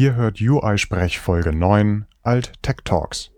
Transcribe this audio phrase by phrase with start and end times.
[0.00, 3.32] Ihr hört UI-Sprech Folge 9 Alt Tech Talks.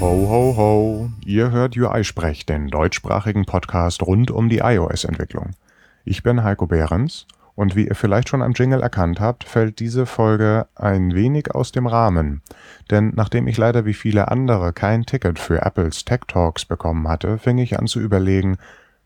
[0.00, 1.10] Ho, ho, ho.
[1.24, 5.52] Ihr hört UI-Sprech, den deutschsprachigen Podcast rund um die iOS-Entwicklung.
[6.04, 7.28] Ich bin Heiko Behrens
[7.60, 11.72] und wie ihr vielleicht schon am Jingle erkannt habt, fällt diese Folge ein wenig aus
[11.72, 12.40] dem Rahmen.
[12.90, 17.36] Denn nachdem ich leider wie viele andere kein Ticket für Apples Tech Talks bekommen hatte,
[17.36, 18.56] fing ich an zu überlegen,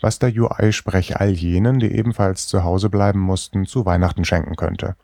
[0.01, 4.95] was der UI-Sprech all jenen, die ebenfalls zu Hause bleiben mussten, zu Weihnachten schenken könnte.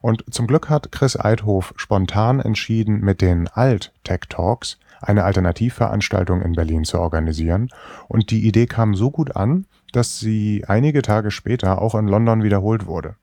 [0.00, 6.52] Und zum Glück hat Chris Eidhof spontan entschieden, mit den Alt-Tech Talks eine Alternativveranstaltung in
[6.52, 7.70] Berlin zu organisieren.
[8.06, 12.42] Und die Idee kam so gut an, dass sie einige Tage später auch in London
[12.42, 13.16] wiederholt wurde.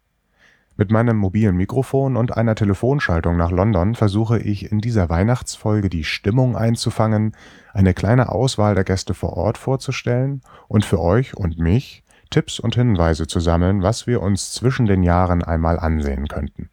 [0.77, 6.05] Mit meinem mobilen Mikrofon und einer Telefonschaltung nach London versuche ich in dieser Weihnachtsfolge die
[6.05, 7.35] Stimmung einzufangen,
[7.73, 12.75] eine kleine Auswahl der Gäste vor Ort vorzustellen und für euch und mich Tipps und
[12.75, 16.69] Hinweise zu sammeln, was wir uns zwischen den Jahren einmal ansehen könnten.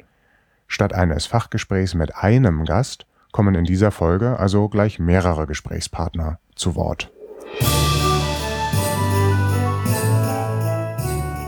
[0.69, 6.76] Statt eines Fachgesprächs mit einem Gast kommen in dieser Folge also gleich mehrere Gesprächspartner zu
[6.76, 7.10] Wort.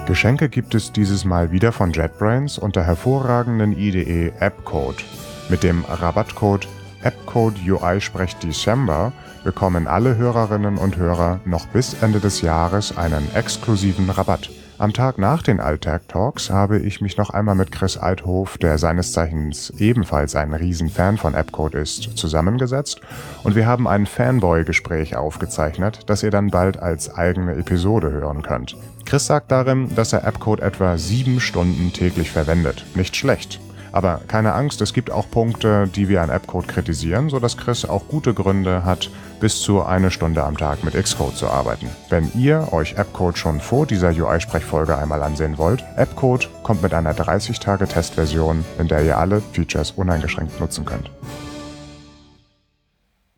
[0.07, 5.05] Geschenke gibt es dieses Mal wieder von JetBrains unter hervorragenden IDE Appcode.
[5.49, 6.67] Mit dem Rabattcode
[7.03, 9.13] Appcode UI sprecht December
[9.45, 14.51] bekommen alle Hörerinnen und Hörer noch bis Ende des Jahres einen exklusiven Rabatt.
[14.81, 18.79] Am Tag nach den Alltag Talks habe ich mich noch einmal mit Chris Althof, der
[18.79, 23.03] seines Zeichens ebenfalls ein Riesenfan von Appcode ist, zusammengesetzt
[23.45, 28.75] und wir haben ein Fanboy-Gespräch aufgezeichnet, das ihr dann bald als eigene Episode hören könnt.
[29.05, 32.87] Chris sagt darin, dass er Appcode etwa sieben Stunden täglich verwendet.
[32.95, 33.61] Nicht schlecht.
[33.93, 38.07] Aber keine Angst, es gibt auch Punkte, die wir an Appcode kritisieren, sodass Chris auch
[38.09, 39.11] gute Gründe hat,
[39.41, 41.89] bis zu eine Stunde am Tag mit Xcode zu arbeiten.
[42.09, 47.15] Wenn ihr euch Appcode schon vor dieser UI-Sprechfolge einmal ansehen wollt, Appcode kommt mit einer
[47.15, 51.11] 30-Tage-Testversion, in der ihr alle Features uneingeschränkt nutzen könnt.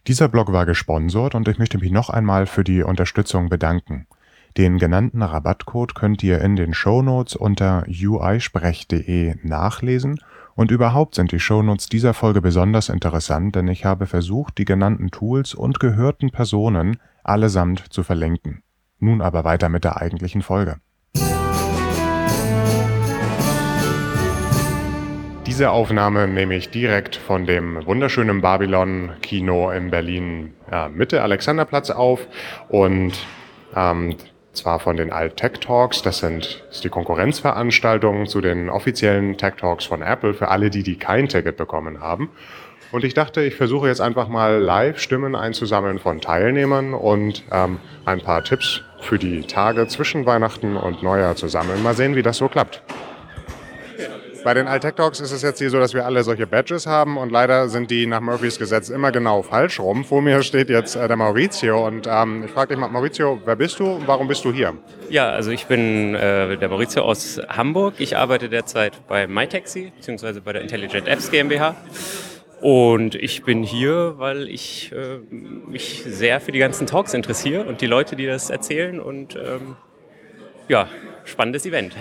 [0.09, 4.09] Dieser Blog war gesponsert und ich möchte mich noch einmal für die Unterstützung bedanken.
[4.57, 10.21] Den genannten Rabattcode könnt ihr in den Shownotes unter uisprech.de nachlesen
[10.55, 15.11] und überhaupt sind die Shownotes dieser Folge besonders interessant, denn ich habe versucht, die genannten
[15.11, 18.63] Tools und gehörten Personen allesamt zu verlinken.
[18.99, 20.77] Nun aber weiter mit der eigentlichen Folge.
[25.47, 31.91] Diese Aufnahme nehme ich direkt von dem wunderschönen Babylon Kino in Berlin ja, Mitte Alexanderplatz
[31.91, 32.27] auf
[32.69, 33.13] und
[33.77, 34.17] ähm,
[34.53, 39.55] zwar von den Alt Tech Talks, das sind das die Konkurrenzveranstaltung zu den offiziellen Tech
[39.57, 42.31] Talks von Apple für alle, die die kein Ticket bekommen haben.
[42.93, 47.79] Und ich dachte, ich versuche jetzt einfach mal live Stimmen einzusammeln von Teilnehmern und ähm,
[48.05, 51.83] ein paar Tipps für die Tage zwischen Weihnachten und Neujahr zu sammeln.
[51.83, 52.83] Mal sehen, wie das so klappt.
[54.45, 57.17] Bei den Altec Talks ist es jetzt hier so, dass wir alle solche Badges haben
[57.17, 60.05] und leider sind die nach Murphys Gesetz immer genau falsch rum.
[60.05, 63.55] Vor mir steht jetzt äh, der Maurizio und ähm, ich frage dich mal, Maurizio, wer
[63.55, 64.75] bist du und warum bist du hier?
[65.11, 67.95] Ja, also ich bin äh, der Maurizio aus Hamburg.
[67.99, 70.41] Ich arbeite derzeit bei MyTaxi bzw.
[70.41, 71.77] bei der Intelligent Apps GmbH.
[72.61, 77.81] Und ich bin hier, weil ich äh, mich sehr für die ganzen Talks interessiere und
[77.81, 79.01] die Leute, die das erzählen.
[79.01, 79.77] Und ähm,
[80.69, 80.89] ja,
[81.25, 81.95] spannendes Event.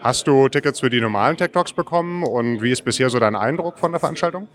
[0.00, 3.34] Hast du Tickets für die normalen Tech Talks bekommen und wie ist bisher so dein
[3.34, 4.48] Eindruck von der Veranstaltung?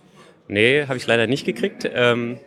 [0.48, 1.90] Nee, habe ich leider nicht gekriegt.
[1.94, 2.40] Ähm,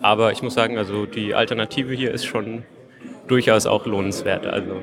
[0.00, 2.64] aber ich muss sagen, also die Alternative hier ist schon
[3.26, 4.46] durchaus auch lohnenswert.
[4.46, 4.82] Also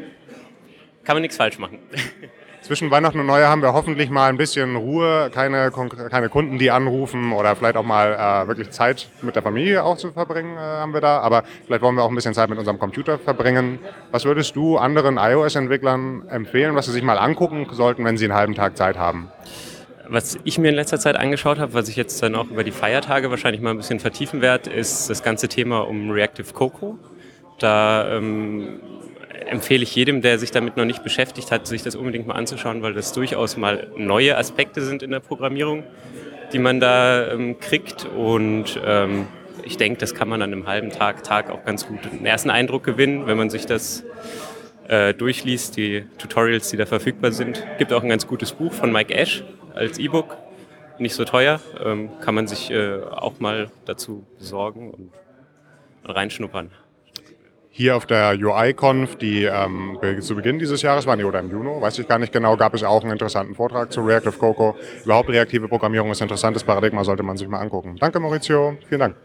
[1.04, 1.80] kann man nichts falsch machen.
[2.64, 5.70] Zwischen Weihnachten und Neujahr haben wir hoffentlich mal ein bisschen Ruhe, keine,
[6.10, 9.98] keine Kunden, die anrufen oder vielleicht auch mal äh, wirklich Zeit mit der Familie auch
[9.98, 11.20] zu verbringen, äh, haben wir da.
[11.20, 13.80] Aber vielleicht wollen wir auch ein bisschen Zeit mit unserem Computer verbringen.
[14.12, 18.34] Was würdest du anderen iOS-Entwicklern empfehlen, was sie sich mal angucken sollten, wenn sie einen
[18.34, 19.30] halben Tag Zeit haben?
[20.08, 22.72] Was ich mir in letzter Zeit angeschaut habe, was ich jetzt dann auch über die
[22.72, 26.98] Feiertage wahrscheinlich mal ein bisschen vertiefen werde, ist das ganze Thema um Reactive Cocoa.
[27.60, 28.80] Da ähm,
[29.48, 32.82] empfehle ich jedem, der sich damit noch nicht beschäftigt hat, sich das unbedingt mal anzuschauen,
[32.82, 35.84] weil das durchaus mal neue Aspekte sind in der Programmierung,
[36.52, 38.06] die man da ähm, kriegt.
[38.06, 39.28] Und ähm,
[39.64, 42.50] ich denke, das kann man an einem halben Tag, Tag auch ganz gut einen ersten
[42.50, 44.04] Eindruck gewinnen, wenn man sich das
[44.88, 47.66] äh, durchliest, die Tutorials, die da verfügbar sind.
[47.78, 49.44] Gibt auch ein ganz gutes Buch von Mike Ash
[49.74, 50.38] als E-Book,
[51.00, 55.12] nicht so teuer, ähm, kann man sich äh, auch mal dazu besorgen und
[56.06, 56.72] reinschnuppern.
[57.76, 61.82] Hier auf der UI-Conf, die ähm, zu Beginn dieses Jahres war, nee, oder im Juni,
[61.82, 64.76] weiß ich gar nicht genau, gab es auch einen interessanten Vortrag zu Reactive Coco.
[65.04, 67.96] Überhaupt reaktive Programmierung ist ein interessantes Paradigma, sollte man sich mal angucken.
[68.00, 68.78] Danke, Maurizio.
[68.88, 69.16] Vielen Dank.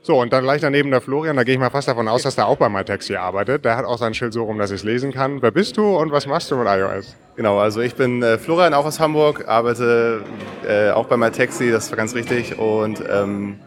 [0.00, 2.34] So, und dann gleich daneben der Florian, da gehe ich mal fast davon aus, dass
[2.34, 3.66] der auch bei MyTaxi arbeitet.
[3.66, 5.42] Der hat auch sein Schild so rum, dass ich es lesen kann.
[5.42, 7.14] Wer bist du und was machst du mit iOS?
[7.36, 10.24] Genau, also ich bin äh, Florian, auch aus Hamburg, arbeite
[10.66, 13.58] äh, auch bei MyTaxi, das war ganz richtig, und ähm,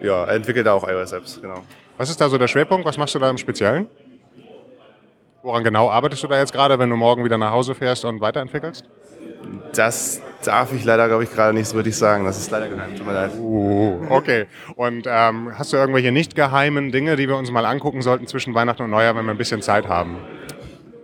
[0.00, 1.64] ja, entwickle da auch iOS-Apps, genau.
[1.96, 2.86] Was ist da so der Schwerpunkt?
[2.86, 3.86] Was machst du da im Speziellen?
[5.42, 8.20] Woran genau arbeitest du da jetzt gerade, wenn du morgen wieder nach Hause fährst und
[8.20, 8.84] weiterentwickelst?
[9.74, 12.24] Das darf ich leider, glaube ich, gerade nicht so richtig sagen.
[12.24, 12.96] Das ist leider geheim.
[12.96, 13.32] Tut mir leid.
[13.38, 14.46] Uh, okay.
[14.74, 18.54] Und ähm, hast du irgendwelche nicht geheimen Dinge, die wir uns mal angucken sollten zwischen
[18.54, 20.16] Weihnachten und Neujahr, wenn wir ein bisschen Zeit haben?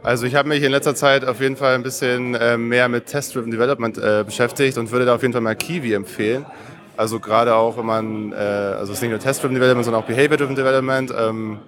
[0.02, 3.06] Also ich habe mich in letzter Zeit auf jeden Fall ein bisschen äh, mehr mit
[3.06, 6.46] Test-Driven Development äh, beschäftigt und würde da auf jeden Fall mal Kiwi empfehlen.
[7.00, 10.06] Also gerade auch, wenn man, äh, also es ist nicht nur Test-Driven Development, sondern auch
[10.06, 11.10] Behavior-Driven Development.
[11.18, 11.58] Ähm,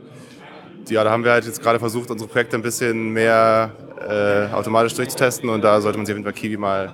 [0.90, 3.70] ja, da haben wir halt jetzt gerade versucht, unsere Projekte ein bisschen mehr
[4.06, 6.92] äh, automatisch durchzutesten und da sollte man sich auf jeden Fall Kiwi mal,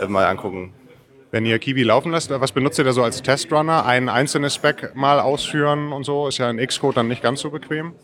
[0.00, 0.74] äh, mal angucken.
[1.32, 3.84] Wenn ihr Kiwi laufen lasst, was benutzt ihr da so als Testrunner?
[3.84, 7.50] Ein einzelnes Spec mal ausführen und so ist ja in Xcode dann nicht ganz so
[7.50, 7.94] bequem.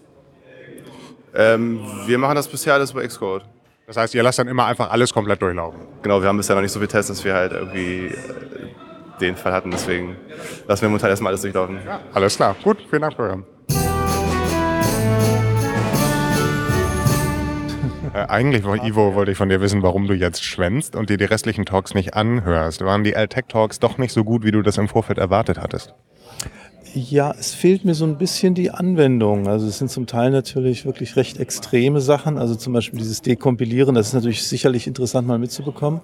[1.36, 3.44] Ähm, wir machen das bisher alles über Xcode.
[3.86, 5.82] Das heißt, ihr lasst dann immer einfach alles komplett durchlaufen.
[6.02, 8.14] Genau, wir haben bisher noch nicht so viel Tests, dass wir halt irgendwie äh,
[9.20, 9.70] den Fall hatten.
[9.70, 10.16] Deswegen
[10.66, 11.78] lassen wir momentan erstmal alles durchlaufen.
[11.86, 12.56] Ja, alles klar.
[12.62, 13.44] Gut, vielen Dank, Florian.
[18.12, 21.24] Äh, eigentlich, Ivo, wollte ich von dir wissen, warum du jetzt schwänzt und dir die
[21.24, 22.84] restlichen Talks nicht anhörst.
[22.84, 25.94] Waren die Altech Talks doch nicht so gut, wie du das im Vorfeld erwartet hattest?
[26.94, 29.46] Ja, es fehlt mir so ein bisschen die Anwendung.
[29.46, 32.36] Also es sind zum Teil natürlich wirklich recht extreme Sachen.
[32.36, 36.00] Also zum Beispiel dieses Dekompilieren, das ist natürlich sicherlich interessant mal mitzubekommen.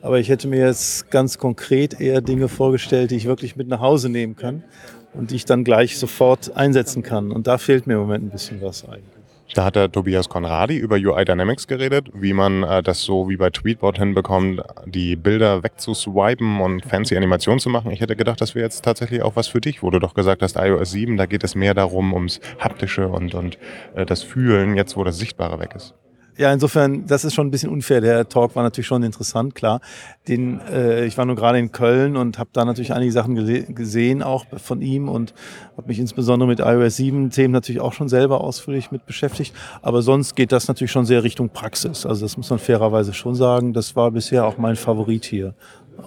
[0.00, 3.80] Aber ich hätte mir jetzt ganz konkret eher Dinge vorgestellt, die ich wirklich mit nach
[3.80, 4.64] Hause nehmen kann
[5.12, 7.30] und die ich dann gleich sofort einsetzen kann.
[7.30, 9.11] Und da fehlt mir im Moment ein bisschen was eigentlich.
[9.54, 13.36] Da hat der Tobias Conradi über UI Dynamics geredet, wie man äh, das so wie
[13.36, 17.90] bei Tweetbot hinbekommt, die Bilder wegzuswipen und fancy Animationen zu machen.
[17.90, 20.40] Ich hätte gedacht, das wäre jetzt tatsächlich auch was für dich, wo du doch gesagt
[20.42, 23.58] hast, iOS 7, da geht es mehr darum, ums Haptische und, und
[23.94, 25.94] äh, das Fühlen, jetzt wo das Sichtbare weg ist.
[26.38, 28.00] Ja, insofern, das ist schon ein bisschen unfair.
[28.00, 29.80] Der Talk war natürlich schon interessant, klar.
[30.28, 33.34] Den, äh, ich war nur gerade in Köln und habe da natürlich einige Sachen
[33.74, 35.34] gesehen, auch von ihm und
[35.76, 39.54] habe mich insbesondere mit iOS 7 Themen natürlich auch schon selber ausführlich mit beschäftigt.
[39.82, 42.06] Aber sonst geht das natürlich schon sehr Richtung Praxis.
[42.06, 43.74] Also das muss man fairerweise schon sagen.
[43.74, 45.54] Das war bisher auch mein Favorit hier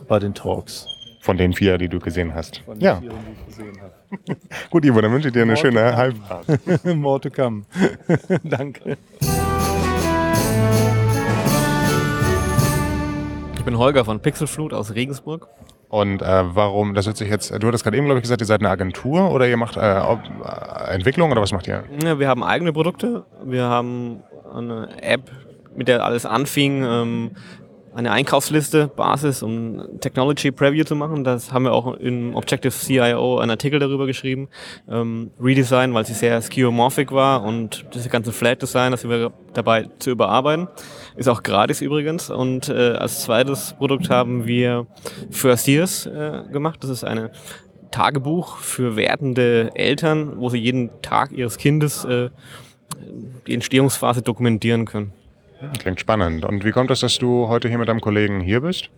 [0.07, 0.88] bei den Talks.
[1.22, 2.60] Von den vier, die du gesehen hast.
[2.66, 3.00] Von den ja.
[3.00, 4.39] vier, die ich gesehen habe.
[4.69, 6.45] Gut, Ivo, dann wünsche ich dir eine More schöne Halbfahrt.
[6.86, 7.63] More to come.
[8.44, 8.98] Danke.
[13.75, 15.50] Bin Holger von Pixelflut aus Regensburg.
[15.89, 18.48] Und äh, warum, das hört sich jetzt, du hattest gerade eben, glaube ich, gesagt, ihr
[18.48, 21.83] seid eine Agentur oder ihr macht äh, äh, Entwicklung oder was macht ihr?
[22.04, 23.25] Ja, wir haben eigene Produkte.
[23.44, 24.24] Wir haben
[24.54, 25.30] eine App,
[25.75, 26.83] mit der alles anfing.
[26.83, 27.31] Ähm,
[27.95, 31.24] eine Einkaufsliste, Basis, um Technology Preview zu machen.
[31.24, 34.50] Das haben wir auch in Objective CIO einen Artikel darüber geschrieben.
[34.89, 39.31] Ähm, Redesign, weil sie sehr skeuomorphic war und diese ganze Flat Design, das sind wir
[39.54, 40.68] dabei zu überarbeiten.
[41.16, 42.30] Ist auch gratis übrigens.
[42.30, 44.88] Und äh, als zweites Produkt haben wir
[45.32, 46.84] First Years äh, gemacht.
[46.84, 47.32] Das ist eine
[47.92, 52.30] Tagebuch für werdende Eltern, wo sie jeden Tag ihres Kindes äh,
[53.48, 55.14] die Entstehungsphase dokumentieren können.
[55.80, 56.44] Klingt spannend.
[56.44, 58.89] Und wie kommt es, dass du heute hier mit deinem Kollegen hier bist?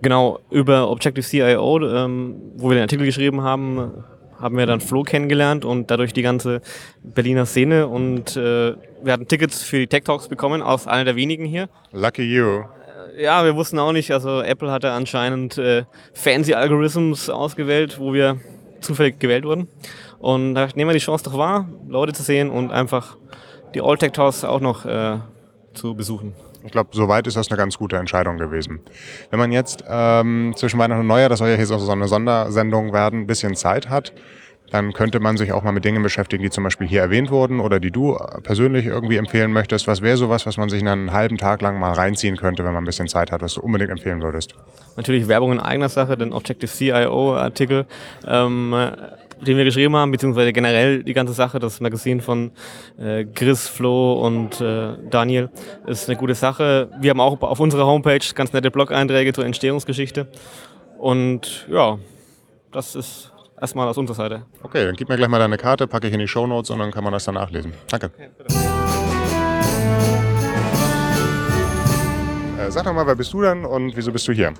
[0.00, 4.04] Genau, über Objective-CIO, ähm, wo wir den Artikel geschrieben haben,
[4.40, 6.60] haben wir dann Flo kennengelernt und dadurch die ganze
[7.02, 11.16] Berliner Szene und äh, wir hatten Tickets für die Tech Talks bekommen, aus einer der
[11.16, 11.68] wenigen hier.
[11.92, 12.62] Lucky you.
[13.16, 18.12] Äh, ja, wir wussten auch nicht, also Apple hatte anscheinend äh, fancy Algorithms ausgewählt, wo
[18.12, 18.40] wir
[18.80, 19.68] zufällig gewählt wurden.
[20.18, 23.16] Und da nehmen wir die Chance doch wahr, Leute zu sehen und einfach
[23.74, 25.18] die All Tech Talks auch noch äh,
[25.74, 26.34] zu besuchen.
[26.64, 28.80] Ich glaube, soweit ist das eine ganz gute Entscheidung gewesen.
[29.30, 32.92] Wenn man jetzt ähm, zwischen Weihnachten und Neujahr, das soll ja hier so eine Sondersendung
[32.92, 34.12] werden, ein bisschen Zeit hat,
[34.70, 37.60] dann könnte man sich auch mal mit Dingen beschäftigen, die zum Beispiel hier erwähnt wurden
[37.60, 39.86] oder die du persönlich irgendwie empfehlen möchtest.
[39.86, 42.82] Was wäre sowas, was man sich einen halben Tag lang mal reinziehen könnte, wenn man
[42.82, 44.54] ein bisschen Zeit hat, was du unbedingt empfehlen würdest?
[44.96, 47.86] Natürlich Werbung in eigener Sache, den Objective CIO-Artikel.
[48.26, 48.74] Ähm,
[49.40, 52.50] den wir geschrieben haben, beziehungsweise generell die ganze Sache, das Magazin von
[52.98, 55.50] äh, Chris, Flo und äh, Daniel,
[55.86, 56.90] ist eine gute Sache.
[57.00, 60.28] Wir haben auch auf unserer Homepage ganz nette Blog-Einträge zur Entstehungsgeschichte.
[60.98, 61.98] Und ja,
[62.72, 64.42] das ist erstmal aus unserer Seite.
[64.62, 66.78] Okay, dann gib mir gleich mal deine Karte, packe ich in die Show Notes und
[66.78, 67.72] dann kann man das dann nachlesen.
[67.90, 68.10] Danke.
[68.14, 68.28] Okay,
[72.58, 74.52] äh, sag doch mal, wer bist du denn und wieso bist du hier?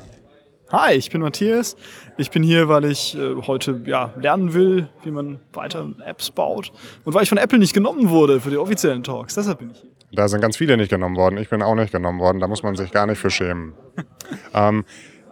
[0.70, 1.76] Hi, ich bin Matthias.
[2.18, 6.72] Ich bin hier, weil ich äh, heute ja, lernen will, wie man weiter Apps baut.
[7.06, 9.34] Und weil ich von Apple nicht genommen wurde für die offiziellen Talks.
[9.34, 9.90] Deshalb bin ich hier.
[10.12, 11.38] Da sind ganz viele nicht genommen worden.
[11.38, 12.38] Ich bin auch nicht genommen worden.
[12.38, 13.72] Da muss man sich gar nicht für schämen.
[14.54, 14.84] ähm,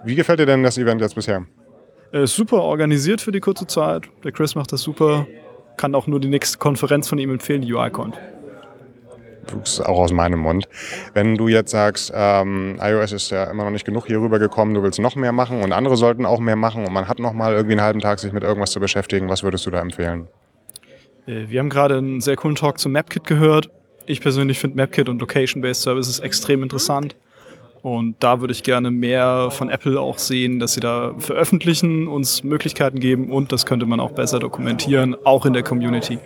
[0.05, 1.45] wie gefällt dir denn das Event jetzt bisher?
[2.13, 4.09] Er ist super organisiert für die kurze Zeit.
[4.25, 5.27] Der Chris macht das super.
[5.77, 8.15] Kann auch nur die nächste Konferenz von ihm empfehlen, die UICon.
[9.85, 10.69] Auch aus meinem Mund.
[11.15, 14.75] Wenn du jetzt sagst, ähm, iOS ist ja immer noch nicht genug hier rüber gekommen,
[14.75, 17.33] du willst noch mehr machen und andere sollten auch mehr machen und man hat noch
[17.33, 20.29] mal irgendwie einen halben Tag sich mit irgendwas zu beschäftigen, was würdest du da empfehlen?
[21.27, 23.71] Äh, Wir haben gerade einen sehr coolen Talk zum MapKit gehört.
[24.07, 27.17] Ich persönlich finde MapKit und Location-Based Services extrem interessant.
[27.83, 32.43] Und da würde ich gerne mehr von Apple auch sehen, dass sie da veröffentlichen, uns
[32.43, 36.19] Möglichkeiten geben und das könnte man auch besser dokumentieren, auch in der Community.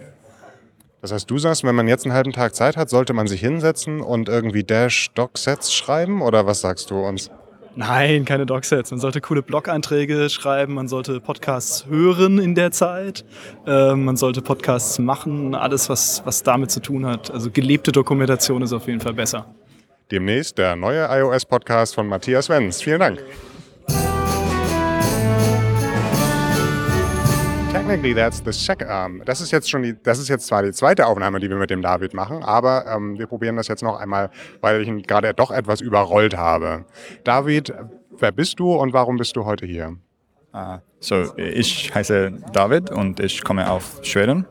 [1.00, 3.40] Das heißt, du sagst, wenn man jetzt einen halben Tag Zeit hat, sollte man sich
[3.40, 7.30] hinsetzen und irgendwie Dash-Doc-Sets schreiben oder was sagst du uns?
[7.76, 8.90] Nein, keine Docsets.
[8.90, 13.24] Man sollte coole Blog-Einträge schreiben, man sollte Podcasts hören in der Zeit,
[13.66, 17.30] ähm, man sollte Podcasts machen, alles, was, was damit zu tun hat.
[17.30, 19.46] Also gelebte Dokumentation ist auf jeden Fall besser.
[20.10, 22.82] Demnächst der neue iOS-Podcast von Matthias Wenz.
[22.82, 23.20] Vielen Dank.
[27.90, 28.88] Technically that's the second.
[28.88, 31.56] Um, das ist jetzt schon die, das ist jetzt zwar die zweite Aufnahme, die wir
[31.56, 34.30] mit dem David machen, aber ähm, wir probieren das jetzt noch einmal,
[34.60, 36.84] weil ich ihn gerade doch etwas überrollt habe.
[37.24, 37.74] David,
[38.16, 39.96] wer bist du und warum bist du heute hier?
[40.54, 44.46] Uh, so, ich heiße David und ich komme aus Schweden.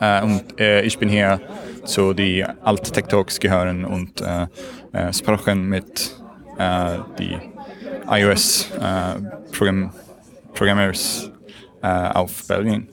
[0.00, 1.40] Uh, und äh, ich bin hier
[1.84, 4.48] zu die Alt Tech Talks gehören und äh,
[4.92, 6.16] äh, sprechen mit
[7.18, 7.38] die
[8.06, 8.70] iOS
[9.52, 9.92] Programm
[10.52, 11.29] Programmers
[11.82, 12.88] äh, auf Belgien.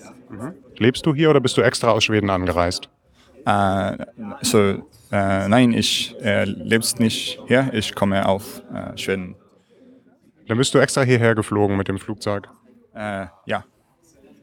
[0.78, 2.90] Lebst du hier oder bist du extra aus Schweden angereist?
[3.46, 4.06] Äh,
[4.42, 4.60] so,
[5.12, 7.70] äh, nein, ich äh, lebe nicht hier.
[7.74, 9.36] Ich komme auf äh, Schweden.
[10.48, 12.50] Dann bist du extra hierher geflogen mit dem Flugzeug.
[12.94, 13.64] Äh, ja,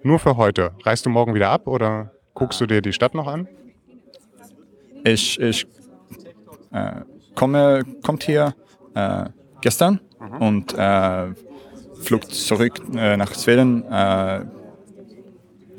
[0.02, 0.72] Nur für heute.
[0.84, 3.48] Reist du morgen wieder ab oder guckst du dir die Stadt noch an?
[5.04, 5.66] ich, ich
[7.34, 8.54] komme kommt hier
[9.60, 10.00] gestern
[10.40, 10.74] und
[12.04, 14.40] flog zurück äh, nach Schweden äh,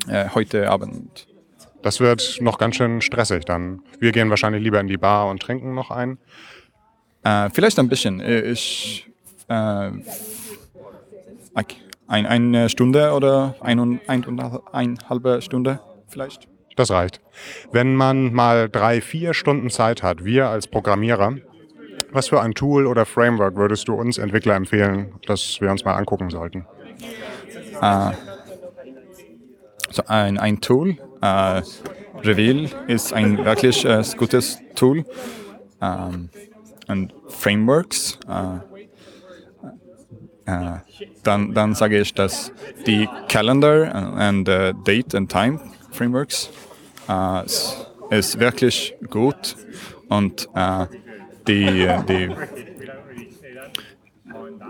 [0.07, 1.27] äh, heute Abend.
[1.81, 3.81] Das wird noch ganz schön stressig dann.
[3.99, 6.17] Wir gehen wahrscheinlich lieber in die Bar und trinken noch ein.
[7.53, 8.19] Vielleicht ein bisschen.
[8.21, 9.07] Ich
[9.47, 10.03] ein,
[12.07, 14.39] eine Stunde oder ein und, ein und
[14.71, 16.47] eine halbe Stunde vielleicht.
[16.75, 17.21] Das reicht.
[17.71, 21.37] Wenn man mal drei, vier Stunden Zeit hat, wir als Programmierer,
[22.15, 25.95] was für ein Tool oder Framework würdest du uns Entwickler empfehlen, das wir uns mal
[25.95, 26.65] angucken sollten?
[29.91, 30.97] So ein, ein Tool.
[31.21, 31.61] Äh,
[32.23, 35.05] Reveal ist ein wirklich äh, gutes Tool.
[35.81, 36.29] Ähm,
[36.87, 38.19] und Frameworks.
[38.27, 38.59] Äh,
[41.23, 42.51] dann, dann sage ich, dass
[42.85, 45.59] die Calendar und äh, Date and Time
[45.91, 46.51] Frameworks
[47.09, 47.45] äh,
[48.15, 49.55] ist, wirklich gut
[50.07, 50.47] und
[51.47, 52.29] die, die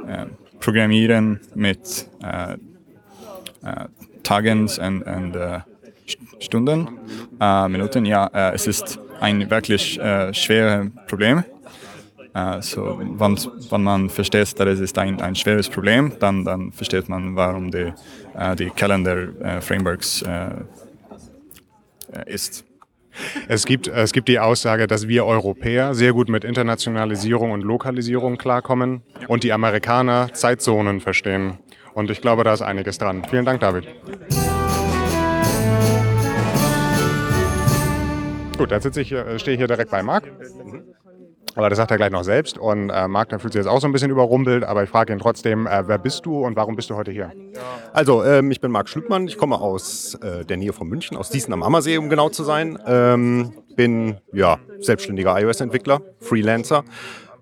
[0.08, 0.26] äh,
[0.60, 3.86] Programmieren mit äh, äh,
[4.24, 5.60] Tagen und, äh,
[6.08, 6.88] St- Stunden,
[7.40, 10.00] äh, Minuten, ja, es ist ein wirklich
[10.34, 11.44] schweres Problem.
[12.60, 13.38] So, wenn,
[13.72, 17.72] wenn man versteht, dass es ist ein, ein schweres Problem, dann, dann versteht man, warum
[17.72, 17.94] die,
[18.60, 20.50] die Calendar Frameworks äh,
[22.26, 22.66] ist.
[23.48, 28.38] Es gibt, es gibt die Aussage, dass wir Europäer sehr gut mit Internationalisierung und Lokalisierung
[28.38, 31.60] klarkommen und die Amerikaner Zeitzonen verstehen.
[31.94, 33.24] Und ich glaube, da ist einiges dran.
[33.30, 33.88] Vielen Dank, David.
[38.58, 40.32] Gut, dann sitze ich, äh, stehe ich hier direkt bei Marc.
[41.56, 42.58] Aber das sagt er gleich noch selbst.
[42.58, 44.64] Und äh, Marc, der fühlt sich jetzt auch so ein bisschen überrumpelt.
[44.64, 47.32] Aber ich frage ihn trotzdem, äh, wer bist du und warum bist du heute hier?
[47.94, 51.30] Also, ähm, ich bin Marc Schlüppmann, ich komme aus äh, der Nähe von München, aus
[51.30, 52.78] Diesen am Ammersee, um genau zu sein.
[52.86, 56.84] Ähm, bin ja, selbstständiger iOS-Entwickler, Freelancer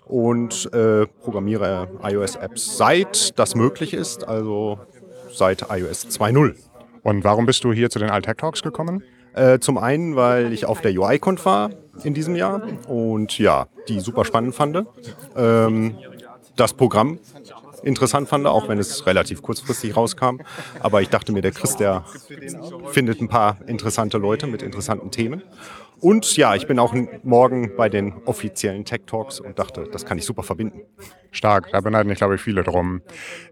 [0.05, 4.79] und äh, programmiere iOS-Apps seit das möglich ist, also
[5.32, 6.55] seit iOS 2.0.
[7.01, 9.03] Und warum bist du hier zu den Altech Talks gekommen?
[9.34, 11.72] Äh, zum einen, weil ich auf der UI-Conf war
[12.04, 14.86] in diesem Jahr und ja, die super spannend fand.
[15.36, 15.96] Ähm,
[16.56, 17.20] das Programm
[17.84, 20.38] interessant fand, auch wenn es relativ kurzfristig rauskam.
[20.80, 22.06] Aber ich dachte mir, der Chris, der
[22.92, 25.44] findet ein paar interessante Leute mit interessanten Themen.
[26.03, 26.93] Und ja, ich bin auch
[27.24, 30.81] morgen bei den offiziellen Tech Talks und dachte, das kann ich super verbinden.
[31.31, 33.01] Stark, da beneiden ich, glaube ich, viele drum.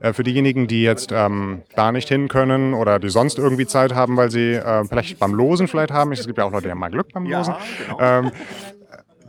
[0.01, 3.95] Äh, für diejenigen, die jetzt ähm, da nicht hin können oder die sonst irgendwie Zeit
[3.95, 6.71] haben, weil sie äh, vielleicht beim Losen vielleicht haben, es gibt ja auch Leute, die
[6.71, 7.55] haben mal Glück beim Losen.
[8.01, 8.31] Ähm,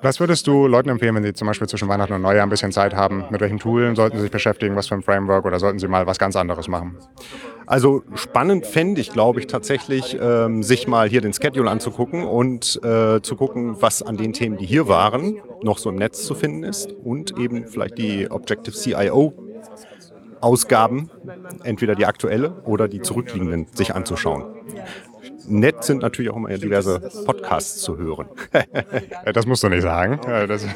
[0.02, 2.72] Was würdest du Leuten empfehlen, wenn sie zum Beispiel zwischen Weihnachten und Neujahr ein bisschen
[2.72, 3.24] Zeit haben?
[3.30, 4.74] Mit welchen Tools sollten sie sich beschäftigen?
[4.74, 5.44] Was für ein Framework?
[5.44, 6.98] Oder sollten sie mal was ganz anderes machen?
[7.66, 12.80] Also spannend fände ich, glaube ich, tatsächlich, ähm, sich mal hier den Schedule anzugucken und
[12.82, 16.34] äh, zu gucken, was an den Themen, die hier waren, noch so im Netz zu
[16.34, 19.34] finden ist und eben vielleicht die Objective CIO
[20.40, 21.08] Ausgaben,
[21.62, 24.44] entweder die aktuelle oder die zurückliegenden, sich anzuschauen.
[25.46, 28.26] Nett sind natürlich auch immer diverse Podcasts zu hören.
[29.32, 30.20] das musst du nicht sagen.
[30.48, 30.64] Das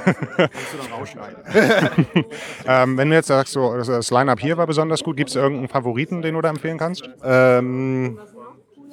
[2.67, 5.69] ähm, wenn du jetzt sagst, so, das Line-Up hier war besonders gut, gibt es irgendeinen
[5.69, 7.09] Favoriten, den du da empfehlen kannst?
[7.23, 8.19] Ähm,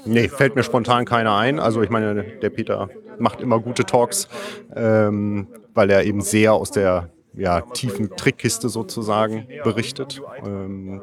[0.05, 1.59] nee, fällt mir spontan keiner ein.
[1.59, 2.89] Also ich meine, der Peter
[3.19, 4.27] macht immer gute Talks,
[4.75, 10.21] ähm, weil er eben sehr aus der ja, tiefen Trickkiste sozusagen berichtet.
[10.45, 11.01] Ähm,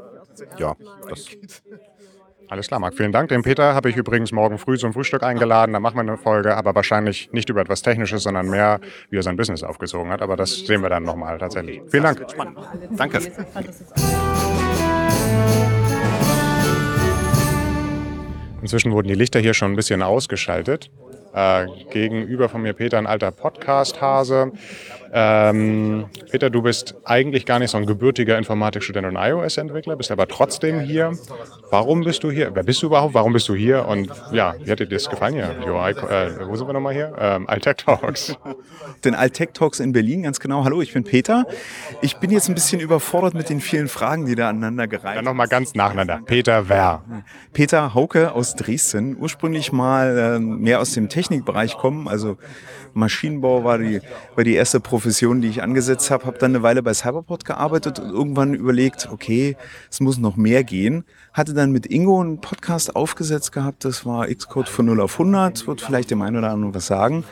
[0.59, 0.77] ja,
[1.09, 1.27] das
[2.51, 2.95] alles klar, Marc.
[2.97, 3.29] Vielen Dank.
[3.29, 5.73] Den Peter habe ich übrigens morgen früh zum Frühstück eingeladen.
[5.73, 9.23] Da machen wir eine Folge, aber wahrscheinlich nicht über etwas Technisches, sondern mehr, wie er
[9.23, 10.21] sein Business aufgezogen hat.
[10.21, 11.81] Aber das sehen wir dann nochmal tatsächlich.
[11.89, 12.27] Vielen Dank.
[12.29, 12.59] Spannend.
[12.97, 13.21] Danke.
[18.61, 20.91] Inzwischen wurden die Lichter hier schon ein bisschen ausgeschaltet.
[21.33, 24.51] Äh, gegenüber von mir Peter, ein alter Podcast-Hase.
[25.13, 30.29] Ähm, Peter, du bist eigentlich gar nicht so ein gebürtiger Informatikstudent und iOS-Entwickler, bist aber
[30.29, 31.13] trotzdem hier.
[31.71, 32.55] Warum bist du hier?
[32.55, 33.15] Wer bist du überhaupt?
[33.15, 33.87] Warum bist du hier?
[33.87, 35.57] Und ja, wie hat dir das gefallen hier?
[35.67, 37.13] UI, äh, wo sind wir nochmal hier?
[37.19, 38.37] Ähm, Altech Talks.
[39.05, 40.65] Den Altech Talks in Berlin, ganz genau.
[40.65, 41.45] Hallo, ich bin Peter.
[42.03, 45.25] Ich bin jetzt ein bisschen überfordert mit den vielen Fragen, die da aneinander gereiht Dann
[45.25, 46.21] nochmal ganz nacheinander.
[46.25, 47.03] Peter wer?
[47.53, 49.17] Peter Hauke aus Dresden.
[49.19, 52.37] Ursprünglich mal äh, mehr aus dem Technikbereich kommen, also
[52.95, 54.01] Maschinenbau war die,
[54.35, 56.27] war die erste Profession, die ich angesetzt habe.
[56.27, 59.57] Habe dann eine Weile bei Cyberport gearbeitet und irgendwann überlegt, okay,
[59.91, 61.05] es muss noch mehr gehen.
[61.33, 65.67] Hatte dann mit Ingo einen Podcast aufgesetzt gehabt, das war Xcode von 0 auf 100,
[65.67, 67.25] wird vielleicht dem einen oder anderen was sagen.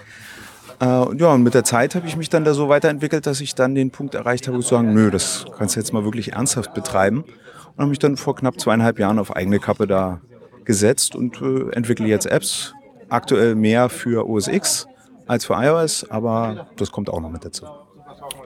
[0.81, 0.85] Äh,
[1.17, 3.75] ja, und mit der Zeit habe ich mich dann da so weiterentwickelt, dass ich dann
[3.75, 7.25] den Punkt erreicht habe, zu sagen, nö, das kannst du jetzt mal wirklich ernsthaft betreiben.
[7.25, 10.21] Und habe mich dann vor knapp zweieinhalb Jahren auf eigene Kappe da
[10.65, 12.75] gesetzt und äh, entwickle jetzt Apps.
[13.09, 14.87] Aktuell mehr für OS X,
[15.29, 17.67] als für iOS, aber das kommt auch noch mit dazu.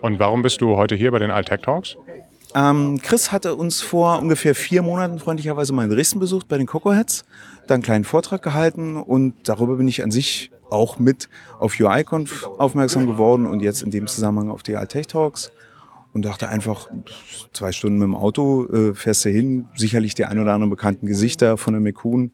[0.01, 1.97] Und warum bist du heute hier bei den Altech Talks?
[2.55, 6.67] Ähm, Chris hatte uns vor ungefähr vier Monaten freundlicherweise mal in Dresden besucht bei den
[6.67, 7.25] Cocoheads,
[7.67, 11.29] da einen kleinen Vortrag gehalten und darüber bin ich an sich auch mit
[11.59, 15.53] auf UIConf aufmerksam geworden und jetzt in dem Zusammenhang auf die Altech Talks
[16.13, 16.89] und dachte einfach,
[17.53, 21.07] zwei Stunden mit dem Auto äh, fährst du hin, sicherlich die ein oder anderen bekannten
[21.07, 22.33] Gesichter von der McCoon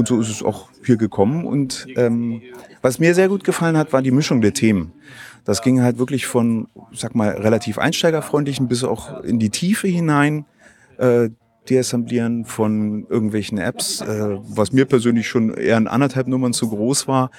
[0.00, 1.44] und so ist es auch hier gekommen.
[1.44, 2.42] Und ähm,
[2.82, 4.92] was mir sehr gut gefallen hat, war die Mischung der Themen.
[5.44, 10.44] Das ging halt wirklich von, sag mal, relativ einsteigerfreundlichen bis auch in die Tiefe hinein.
[10.98, 11.30] Äh,
[11.68, 17.06] Deassemblieren von irgendwelchen Apps, äh, was mir persönlich schon eher in anderthalb Nummern zu groß
[17.06, 17.30] war,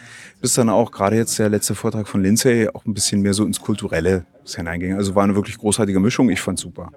[0.41, 3.43] bis dann auch gerade jetzt der letzte Vortrag von Lindsay auch ein bisschen mehr so
[3.43, 4.93] ins Kulturelle hineinging.
[4.93, 6.29] Also war eine wirklich großartige Mischung.
[6.29, 6.91] Ich fand super.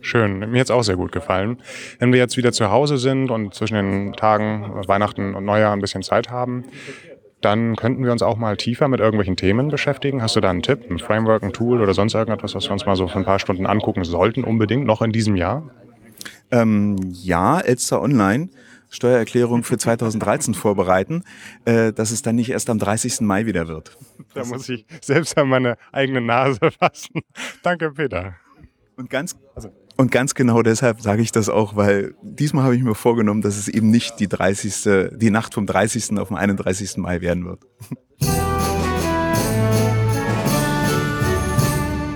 [0.00, 1.58] Schön, mir hat es auch sehr gut gefallen.
[1.98, 5.80] Wenn wir jetzt wieder zu Hause sind und zwischen den Tagen Weihnachten und Neujahr ein
[5.80, 6.64] bisschen Zeit haben,
[7.40, 10.22] dann könnten wir uns auch mal tiefer mit irgendwelchen Themen beschäftigen.
[10.22, 12.86] Hast du da einen Tipp, ein Framework, ein Tool oder sonst irgendetwas, was wir uns
[12.86, 15.70] mal so für ein paar Stunden angucken sollten, unbedingt noch in diesem Jahr?
[16.50, 18.48] Ähm, ja, Elster Online.
[18.92, 21.22] Steuererklärung für 2013 vorbereiten,
[21.64, 23.20] äh, dass es dann nicht erst am 30.
[23.20, 23.96] Mai wieder wird.
[24.34, 27.20] Da muss ich selbst an meine eigene Nase fassen.
[27.62, 28.34] Danke, Peter.
[28.96, 32.82] Und ganz, also und ganz genau deshalb sage ich das auch, weil diesmal habe ich
[32.82, 35.10] mir vorgenommen, dass es eben nicht die 30.
[35.12, 36.18] die Nacht vom 30.
[36.18, 36.96] auf den 31.
[36.96, 37.60] Mai werden wird.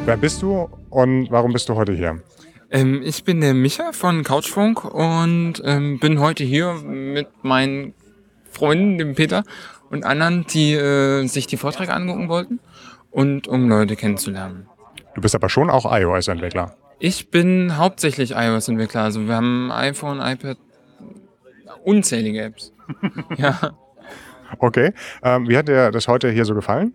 [0.06, 2.22] Wer bist du und warum bist du heute hier?
[2.70, 7.92] Ähm, ich bin der Micha von Couchfunk und ähm, bin heute hier mit meinen
[8.50, 9.44] Freunden, dem Peter
[9.90, 12.60] und anderen, die äh, sich die Vorträge angucken wollten
[13.10, 14.68] und um Leute kennenzulernen.
[15.14, 16.74] Du bist aber schon auch iOS-Entwickler.
[17.06, 19.02] Ich bin hauptsächlich iOS-Entwickler.
[19.02, 20.56] Also wir haben iPhone, iPad,
[21.84, 22.72] unzählige Apps.
[23.36, 23.76] ja.
[24.58, 24.94] Okay.
[25.22, 26.94] Ähm, wie hat dir das heute hier so gefallen?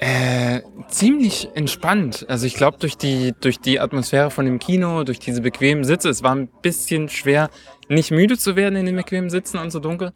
[0.00, 2.26] Äh, ziemlich entspannt.
[2.28, 6.08] Also ich glaube durch die, durch die Atmosphäre von dem Kino, durch diese bequemen Sitze,
[6.08, 7.48] es war ein bisschen schwer,
[7.88, 10.10] nicht müde zu werden in den bequemen Sitzen und so dunkel,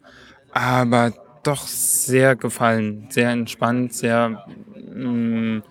[0.51, 4.45] aber doch sehr gefallen, sehr entspannt, sehr
[4.93, 5.63] mh, mm,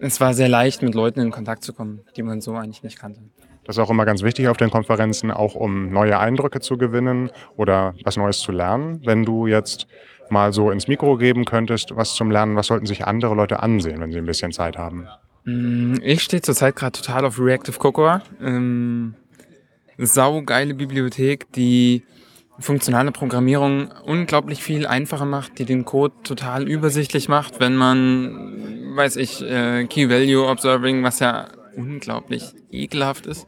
[0.00, 2.98] es war sehr leicht, mit Leuten in Kontakt zu kommen, die man so eigentlich nicht
[2.98, 3.20] kannte.
[3.64, 7.30] Das ist auch immer ganz wichtig auf den Konferenzen, auch um neue Eindrücke zu gewinnen
[7.56, 9.02] oder was Neues zu lernen.
[9.04, 9.86] Wenn du jetzt
[10.30, 14.00] mal so ins Mikro geben könntest, was zum Lernen, was sollten sich andere Leute ansehen,
[14.00, 15.06] wenn sie ein bisschen Zeit haben?
[15.44, 18.22] Mm, ich stehe zurzeit gerade total auf Reactive Cocoa.
[18.40, 19.14] Ähm,
[19.98, 22.04] saugeile Bibliothek, die
[22.60, 29.16] funktionale Programmierung unglaublich viel einfacher macht, die den Code total übersichtlich macht, wenn man, weiß
[29.16, 33.46] ich, äh, Key Value Observing, was ja unglaublich ekelhaft ist,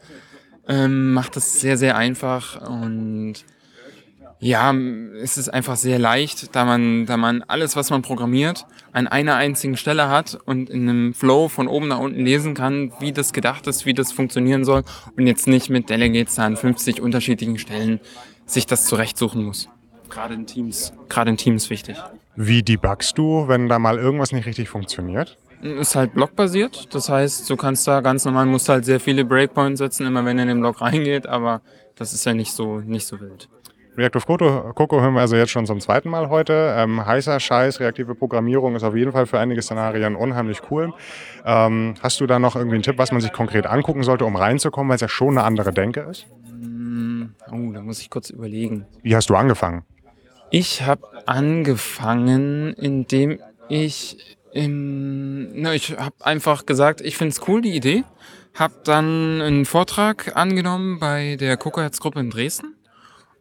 [0.69, 3.35] ähm, macht es sehr, sehr einfach und
[4.43, 4.73] ja,
[5.21, 9.37] es ist einfach sehr leicht, da man, da man alles, was man programmiert, an einer
[9.37, 13.35] einzigen Stelle hat und in einem Flow von oben nach unten lesen kann, wie das
[13.35, 14.83] gedacht ist, wie das funktionieren soll
[15.15, 18.01] und jetzt nicht mit Delegates an 50 unterschiedlichen Stellen
[18.53, 19.69] sich das zurechtsuchen muss.
[20.09, 21.97] Gerade in Teams, gerade in Teams wichtig.
[22.37, 25.37] Wie debuggst du, wenn da mal irgendwas nicht richtig funktioniert?
[25.63, 29.79] Ist halt blockbasiert, das heißt, du kannst da ganz normal, musst halt sehr viele Breakpoints
[29.79, 31.61] setzen, immer wenn er in den Block reingeht, aber
[31.97, 33.49] das ist ja nicht so, nicht so wild.
[33.97, 36.75] Reactive Coco, Coco hören wir also jetzt schon zum zweiten Mal heute.
[36.77, 40.95] Ähm, heißer Scheiß, reaktive Programmierung ist auf jeden Fall für einige Szenarien unheimlich cool.
[41.45, 44.37] Ähm, hast du da noch irgendwie einen Tipp, was man sich konkret angucken sollte, um
[44.37, 46.27] reinzukommen, weil es ja schon eine andere Denke ist?
[47.51, 48.87] Oh, da muss ich kurz überlegen.
[49.03, 49.85] Wie hast du angefangen?
[50.51, 54.17] Ich habe angefangen, indem ich
[54.53, 58.05] im, na, ich habe einfach gesagt, ich finde es cool, die Idee.
[58.55, 62.75] Habe dann einen Vortrag angenommen bei der Cocoheads-Gruppe in Dresden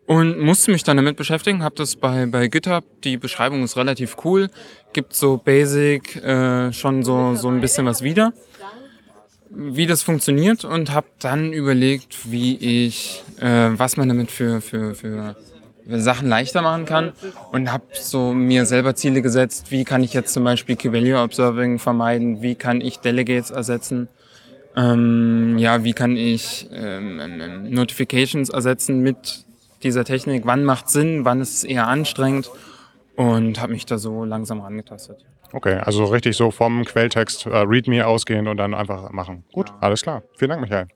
[0.05, 1.63] und musste mich dann damit beschäftigen.
[1.63, 4.49] Habe das bei, bei GitHub, die Beschreibung ist relativ cool,
[4.93, 8.33] gibt so Basic äh, schon so, so ein bisschen was wieder,
[9.49, 14.93] wie das funktioniert und habe dann überlegt, wie ich, äh, was man damit für, für,
[14.95, 15.35] für
[15.87, 17.13] Sachen leichter machen kann
[17.51, 21.19] und habe so mir selber Ziele gesetzt, wie kann ich jetzt zum Beispiel Key Value
[21.19, 24.07] Observing vermeiden, wie kann ich Delegates ersetzen,
[24.75, 29.45] ähm, ja, wie kann ich ähm, Notifications ersetzen mit
[29.83, 32.49] dieser Technik, wann macht Sinn, wann ist es eher anstrengend?
[33.15, 35.25] Und habe mich da so langsam rangetastet.
[35.51, 39.43] Okay, also richtig so vom Quelltext äh, README ausgehend und dann einfach machen.
[39.51, 40.23] Gut, alles klar.
[40.37, 40.87] Vielen Dank, Michael.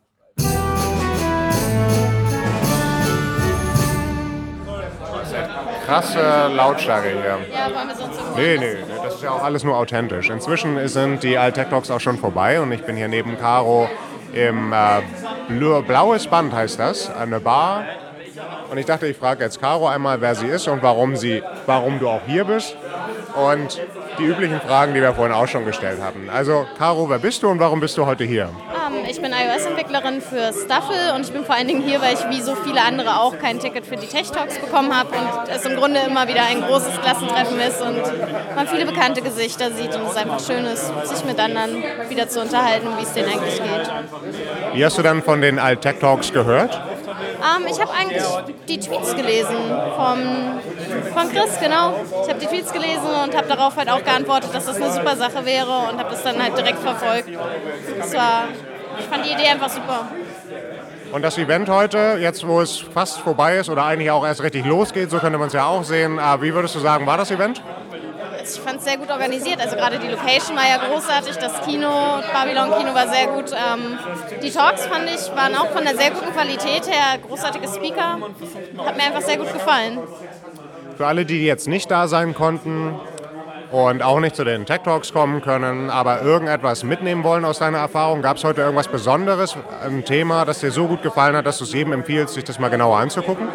[5.86, 7.38] Krasse Lautstärke hier.
[7.52, 10.30] Ja, wollen wir sonst Nee, nee, nee, das ist ja auch alles nur authentisch.
[10.30, 13.90] Inzwischen sind die Alt Tech Talks auch schon vorbei und ich bin hier neben Caro
[14.34, 17.86] im äh, Blaues Band heißt das, eine Bar.
[18.70, 22.00] Und ich dachte, ich frage jetzt Caro einmal, wer sie ist und warum, sie, warum
[22.00, 22.76] du auch hier bist.
[23.36, 23.80] Und
[24.20, 26.30] die üblichen Fragen, die wir vorhin auch schon gestellt hatten.
[26.30, 28.50] Also, Caro, wer bist du und warum bist du heute hier?
[28.94, 32.30] Ähm, ich bin iOS-Entwicklerin für Staffel und ich bin vor allen Dingen hier, weil ich
[32.30, 35.66] wie so viele andere auch kein Ticket für die Tech Talks bekommen habe und es
[35.66, 38.02] im Grunde immer wieder ein großes Klassentreffen ist und
[38.56, 42.42] man viele bekannte Gesichter sieht und es einfach schön ist, sich mit anderen wieder zu
[42.42, 43.92] unterhalten, wie es denen eigentlich geht.
[44.74, 46.80] Wie hast du dann von den Alt Tech Talks gehört?
[47.44, 48.24] Ähm, ich habe eigentlich
[48.68, 49.58] die Tweets gelesen
[49.98, 50.62] vom,
[51.14, 51.96] von Chris, genau.
[52.24, 55.16] Ich habe die Tweets gelesen und habe darauf halt auch geantwortet, dass das eine super
[55.18, 57.30] Sache wäre und habe das dann halt direkt verfolgt.
[58.00, 58.46] Es war,
[58.98, 60.08] ich fand die Idee einfach super.
[61.12, 64.66] Und das Event heute, jetzt wo es fast vorbei ist oder eigentlich auch erst richtig
[64.66, 66.18] losgeht, so könnte man es ja auch sehen.
[66.18, 67.62] Äh, Wie würdest du sagen, war das Event?
[68.44, 69.60] Ich fand es sehr gut organisiert.
[69.62, 71.90] Also gerade die Location war ja großartig, das Kino,
[72.34, 73.52] Babylon Kino war sehr gut.
[73.52, 73.98] Ähm,
[74.42, 78.18] die Talks fand ich waren auch von einer sehr guten Qualität her, großartige Speaker.
[78.86, 80.00] Hat mir einfach sehr gut gefallen.
[80.98, 83.00] Für alle, die jetzt nicht da sein konnten
[83.72, 87.80] und auch nicht zu den Tech Talks kommen können, aber irgendetwas mitnehmen wollen aus deiner
[87.80, 91.58] Erfahrung, gab es heute irgendwas Besonderes, ein Thema, das dir so gut gefallen hat, dass
[91.58, 93.48] du es jedem empfiehlst, sich das mal genauer anzugucken?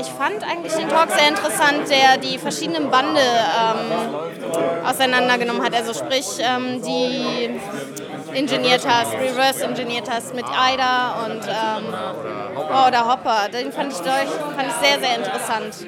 [0.00, 5.74] Ich fand eigentlich den Talk sehr interessant, der die verschiedenen Bande ähm, auseinandergenommen hat.
[5.74, 7.60] Also sprich, ähm, die
[8.34, 11.94] ingeniert hast, reverse engineert hast mit AIDA und ähm,
[12.56, 13.48] oh, oder Hopper.
[13.52, 15.86] Den fand ich, durch, fand ich sehr, sehr interessant.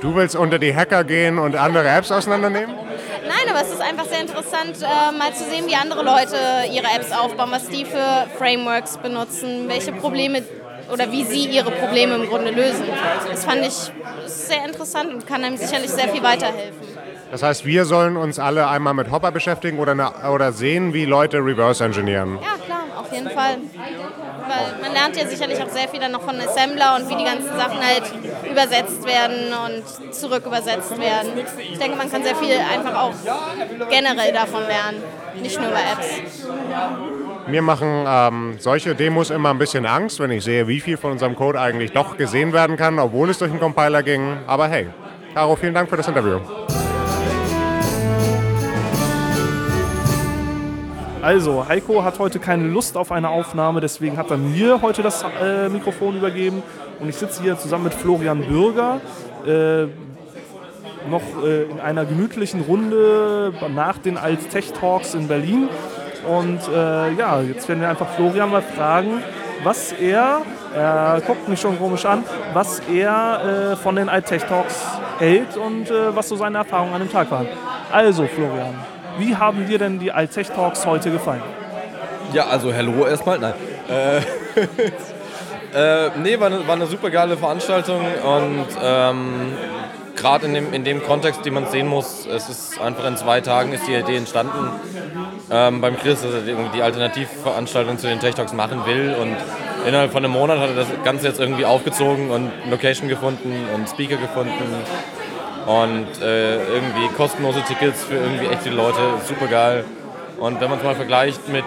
[0.00, 2.74] Du willst unter die Hacker gehen und andere Apps auseinandernehmen?
[3.22, 6.36] Nein, aber es ist einfach sehr interessant, äh, mal zu sehen, wie andere Leute
[6.72, 10.42] ihre Apps aufbauen, was die für Frameworks benutzen, welche Probleme
[10.92, 12.84] oder wie sie ihre Probleme im Grunde lösen.
[13.30, 13.92] Das fand ich
[14.26, 16.80] sehr interessant und kann einem sicherlich sehr viel weiterhelfen.
[17.30, 21.04] Das heißt, wir sollen uns alle einmal mit Hopper beschäftigen oder, ne- oder sehen, wie
[21.04, 22.38] Leute reverse engineeren.
[22.42, 23.56] Ja, klar, auf jeden Fall.
[24.48, 27.24] Weil man lernt ja sicherlich auch sehr viel dann noch von Assembler und wie die
[27.24, 28.02] ganzen Sachen halt
[28.50, 31.30] übersetzt werden und zurück übersetzt werden.
[31.72, 33.12] Ich denke, man kann sehr viel einfach auch
[33.88, 35.00] generell davon lernen,
[35.40, 37.28] nicht nur bei Apps.
[37.46, 41.12] Mir machen ähm, solche Demos immer ein bisschen Angst, wenn ich sehe, wie viel von
[41.12, 44.36] unserem Code eigentlich doch gesehen werden kann, obwohl es durch den Compiler ging.
[44.46, 44.88] Aber hey,
[45.34, 46.38] Caro, vielen Dank für das Interview.
[51.22, 55.22] Also, Heiko hat heute keine Lust auf eine Aufnahme, deswegen hat er mir heute das
[55.42, 56.62] äh, Mikrofon übergeben.
[56.98, 59.00] Und ich sitze hier zusammen mit Florian Bürger,
[59.46, 59.86] äh,
[61.10, 65.68] noch äh, in einer gemütlichen Runde nach den Alt-Tech-Talks in Berlin.
[66.26, 69.22] Und äh, ja, jetzt werden wir einfach Florian mal fragen,
[69.62, 70.42] was er
[70.74, 74.84] Er guckt mich schon komisch an, was er äh, von den iTech Talks
[75.18, 77.48] hält und äh, was so seine Erfahrungen an dem Tag waren.
[77.90, 78.74] Also, Florian,
[79.18, 81.42] wie haben dir denn die iTech Talks heute gefallen?
[82.32, 83.40] Ja, also hello erstmal.
[83.40, 83.54] Nein.
[83.88, 84.18] Äh,
[86.06, 89.52] äh, nee, war eine, war eine super geile Veranstaltung und ähm,
[90.20, 93.40] gerade in dem, in dem Kontext, den man sehen muss, es ist einfach in zwei
[93.40, 94.70] Tagen ist die Idee entstanden.
[95.50, 99.16] Ähm, beim Chris, dass er die, Alternativveranstaltung zu den Tech Talks machen will.
[99.20, 99.36] Und
[99.86, 103.88] innerhalb von einem Monat hat er das Ganze jetzt irgendwie aufgezogen und Location gefunden und
[103.88, 104.52] Speaker gefunden.
[105.66, 109.84] Und äh, irgendwie kostenlose Tickets für irgendwie echt viele Leute, super geil.
[110.38, 111.64] Und wenn man es mal vergleicht mit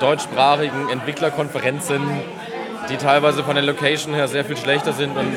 [0.00, 2.02] deutschsprachigen Entwicklerkonferenzen,
[2.88, 5.34] die teilweise von der Location her sehr viel schlechter sind und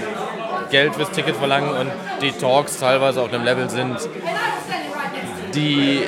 [0.70, 3.98] Geld fürs Ticket verlangen und die Talks teilweise auf einem Level sind,
[5.54, 6.04] die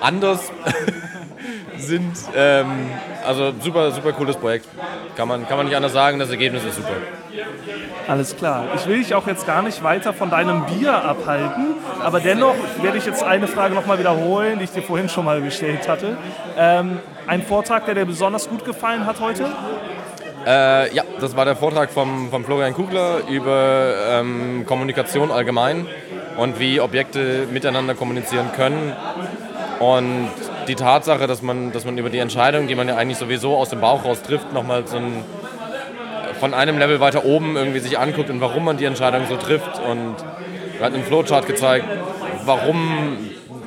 [0.00, 0.50] anders
[1.76, 2.12] sind.
[2.34, 2.90] Ähm,
[3.26, 4.66] also super, super cooles Projekt.
[5.16, 6.92] Kann man, kann man nicht anders sagen, das Ergebnis ist super.
[8.08, 8.64] Alles klar.
[8.74, 12.98] Ich will dich auch jetzt gar nicht weiter von deinem Bier abhalten, aber dennoch werde
[12.98, 16.16] ich jetzt eine Frage nochmal wiederholen, die ich dir vorhin schon mal gestellt hatte.
[16.58, 19.44] Ähm, ein Vortrag, der dir besonders gut gefallen hat heute?
[20.46, 25.86] Äh, ja, das war der Vortrag vom, vom Florian Kugler über ähm, Kommunikation allgemein
[26.36, 28.94] und wie Objekte miteinander kommunizieren können.
[29.80, 30.30] Und
[30.68, 33.70] die Tatsache, dass man, dass man über die Entscheidung, die man ja eigentlich sowieso aus
[33.70, 35.24] dem Bauch raus trifft, nochmal so ein,
[36.38, 39.80] von einem Level weiter oben irgendwie sich anguckt und warum man die Entscheidung so trifft.
[39.80, 40.16] Und
[40.78, 41.86] er hat einen Flowchart gezeigt,
[42.46, 43.18] warum,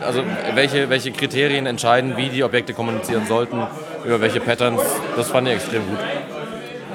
[0.01, 0.23] also
[0.55, 3.61] welche, welche Kriterien entscheiden, wie die Objekte kommunizieren sollten,
[4.05, 4.81] über welche Patterns.
[5.15, 5.99] Das fand ich extrem gut.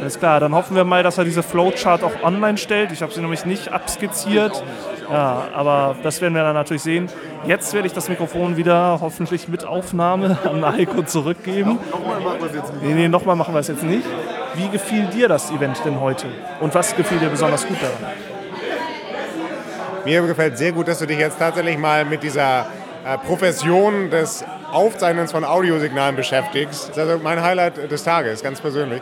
[0.00, 2.92] Alles klar, dann hoffen wir mal, dass er diese Flowchart auch online stellt.
[2.92, 4.62] Ich habe sie nämlich nicht abskizziert.
[5.10, 7.08] Ja, aber das werden wir dann natürlich sehen.
[7.46, 11.78] Jetzt werde ich das Mikrofon wieder hoffentlich mit Aufnahme an Heiko zurückgeben.
[11.90, 12.82] Nochmal machen wir es jetzt nicht.
[12.82, 14.06] Nee, nee, nochmal machen wir es jetzt nicht.
[14.54, 16.26] Wie gefiel dir das Event denn heute?
[16.60, 18.12] Und was gefiel dir besonders gut daran?
[20.04, 22.66] Mir gefällt sehr gut, dass du dich jetzt tatsächlich mal mit dieser
[23.04, 26.90] äh, Profession des Aufzeichnens von Audiosignalen beschäftigst.
[26.90, 29.00] Das ist also mein Highlight des Tages, ganz persönlich.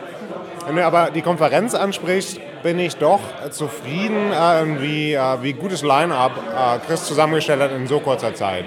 [0.67, 5.81] Wenn du aber die Konferenz ansprichst, bin ich doch zufrieden, äh, wie, äh, wie gutes
[5.81, 8.65] Line-Up äh, Chris zusammengestellt hat in so kurzer Zeit.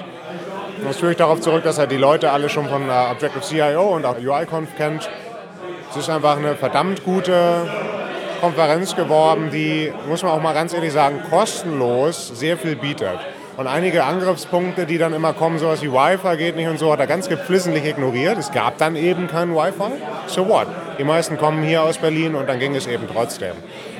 [0.82, 4.16] Das führe ich darauf zurück, dass er die Leute alle schon von Objective-CIO und auch
[4.16, 5.10] UIConf kennt.
[5.90, 7.68] Es ist einfach eine verdammt gute
[8.40, 13.18] Konferenz geworden, die, muss man auch mal ganz ehrlich sagen, kostenlos sehr viel bietet.
[13.60, 16.98] Und einige Angriffspunkte, die dann immer kommen, sowas wie Wi-Fi geht nicht und so, hat
[16.98, 18.38] er ganz geflissentlich ignoriert.
[18.38, 20.00] Es gab dann eben kein Wi-Fi.
[20.28, 20.66] So what?
[20.98, 23.52] Die meisten kommen hier aus Berlin und dann ging es eben trotzdem.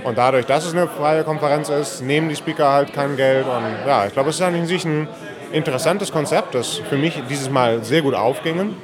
[0.03, 3.45] Und dadurch, dass es eine freie Konferenz ist, nehmen die Speaker halt kein Geld.
[3.45, 5.07] Und ja, ich glaube, es ist an sich ein
[5.53, 8.77] interessantes Konzept, das für mich dieses Mal sehr gut aufging.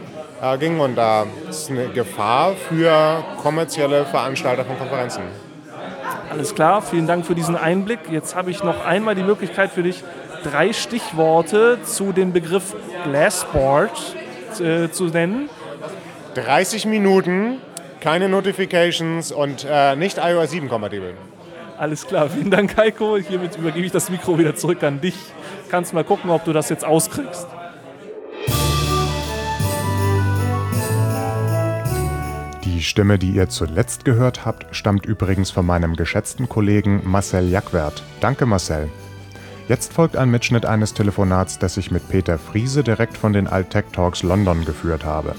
[0.43, 5.23] Äh, ging und da ist eine Gefahr für kommerzielle Veranstalter von Konferenzen.
[6.31, 8.01] Alles klar, vielen Dank für diesen Einblick.
[8.11, 10.05] Jetzt habe ich noch einmal die Möglichkeit für dich,
[10.51, 14.17] drei Stichworte zu dem Begriff Glassboard
[14.61, 15.49] äh, zu nennen.
[16.35, 17.59] 30 Minuten,
[18.01, 21.15] keine Notifications und äh, nicht iOS 7 kompatibel.
[21.79, 23.17] Alles klar, vielen Dank, Heiko.
[23.17, 25.17] Hiermit übergebe ich das Mikro wieder zurück an dich.
[25.71, 27.47] Kannst mal gucken, ob du das jetzt auskriegst.
[32.65, 38.03] Die Stimme, die ihr zuletzt gehört habt, stammt übrigens von meinem geschätzten Kollegen Marcel Jackwert.
[38.21, 38.89] Danke, Marcel.
[39.69, 43.87] Jetzt folgt ein Mitschnitt eines Telefonats, das ich mit Peter Friese direkt von den Altech
[43.93, 45.35] Talks London geführt habe.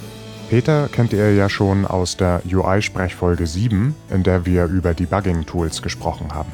[0.50, 6.34] Peter kennt ihr ja schon aus der UI-Sprechfolge 7, in der wir über Debugging-Tools gesprochen
[6.34, 6.52] haben.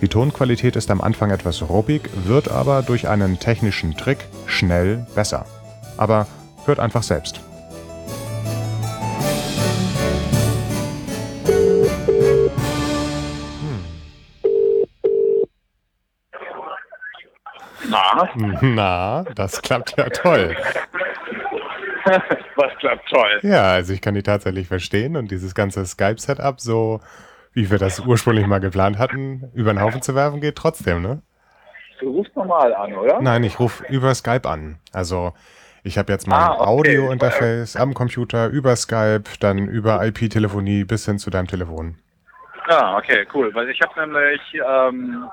[0.00, 5.44] Die Tonqualität ist am Anfang etwas ruppig, wird aber durch einen technischen Trick schnell besser.
[5.98, 6.26] Aber
[6.64, 7.40] hört einfach selbst.
[17.94, 18.28] Na?
[18.62, 20.56] Na, das klappt ja toll.
[22.56, 23.40] Was klappt toll?
[23.42, 27.00] Ja, also ich kann die tatsächlich verstehen und dieses ganze Skype-Setup, so
[27.52, 31.22] wie wir das ursprünglich mal geplant hatten, über den Haufen zu werfen, geht trotzdem, ne?
[32.00, 33.20] Du rufst normal an, oder?
[33.22, 34.76] Nein, ich rufe über Skype an.
[34.92, 35.32] Also
[35.84, 36.66] ich habe jetzt mein Ah, okay.
[36.66, 41.96] Audio-Interface am Computer über Skype, dann über IP-Telefonie bis hin zu deinem Telefon.
[42.68, 43.54] Ah, okay, cool.
[43.54, 45.24] Weil ich habe nämlich, ähm,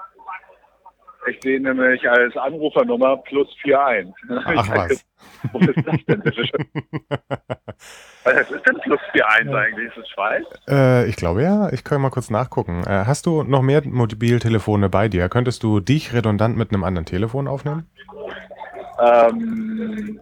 [1.27, 4.13] ich sehe nämlich als Anrufernummer plus 41.
[4.29, 5.05] Ach was.
[5.51, 6.67] Wo ist das denn bitte schön?
[8.23, 9.87] Was ist denn plus 41 eigentlich?
[9.87, 10.45] Ist das Schweiz?
[10.69, 12.83] Äh, ich glaube ja, ich kann mal kurz nachgucken.
[12.85, 15.29] Äh, hast du noch mehr Mobiltelefone bei dir?
[15.29, 17.89] Könntest du dich redundant mit einem anderen Telefon aufnehmen?
[18.99, 20.19] Ähm,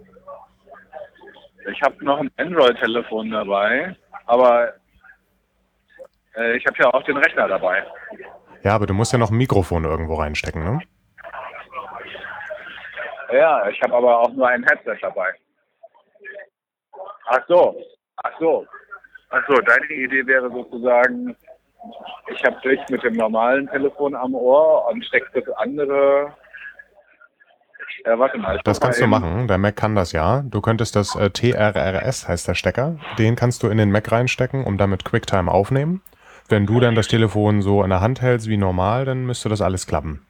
[1.71, 4.73] ich habe noch ein Android-Telefon dabei, aber
[6.35, 7.83] äh, ich habe ja auch den Rechner dabei.
[8.63, 10.79] Ja, aber du musst ja noch ein Mikrofon irgendwo reinstecken, ne?
[13.31, 15.31] Ja, ich habe aber auch nur ein Headset dabei.
[17.27, 17.75] Ach so,
[18.17, 18.65] ach so.
[19.29, 21.35] Ach so, deine Idee wäre sozusagen,
[22.27, 26.33] ich habe dich mit dem normalen Telefon am Ohr und stecke das andere.
[28.05, 28.59] Äh, warte mal.
[28.63, 29.47] Das kannst du machen.
[29.47, 30.41] Der Mac kann das ja.
[30.43, 32.97] Du könntest das äh, TRRS heißt der Stecker.
[33.19, 36.01] Den kannst du in den Mac reinstecken und damit QuickTime aufnehmen.
[36.49, 39.61] Wenn du dann das Telefon so in der Hand hältst wie normal, dann müsste das
[39.61, 40.25] alles klappen.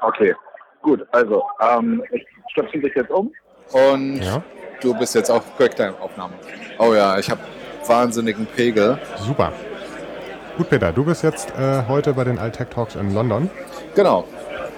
[0.00, 0.34] Okay,
[0.82, 1.06] gut.
[1.12, 3.30] Also, ähm, ich stöpsel dich jetzt um.
[3.72, 4.42] Und Ja.
[4.80, 6.34] du bist jetzt auf Quicktime-Aufnahme.
[6.78, 7.40] Oh ja, ich habe
[7.86, 8.98] wahnsinnigen Pegel.
[9.16, 9.52] Super.
[10.56, 13.50] Gut, Peter, du bist jetzt äh, heute bei den Altech Talks in London.
[13.94, 14.24] Genau.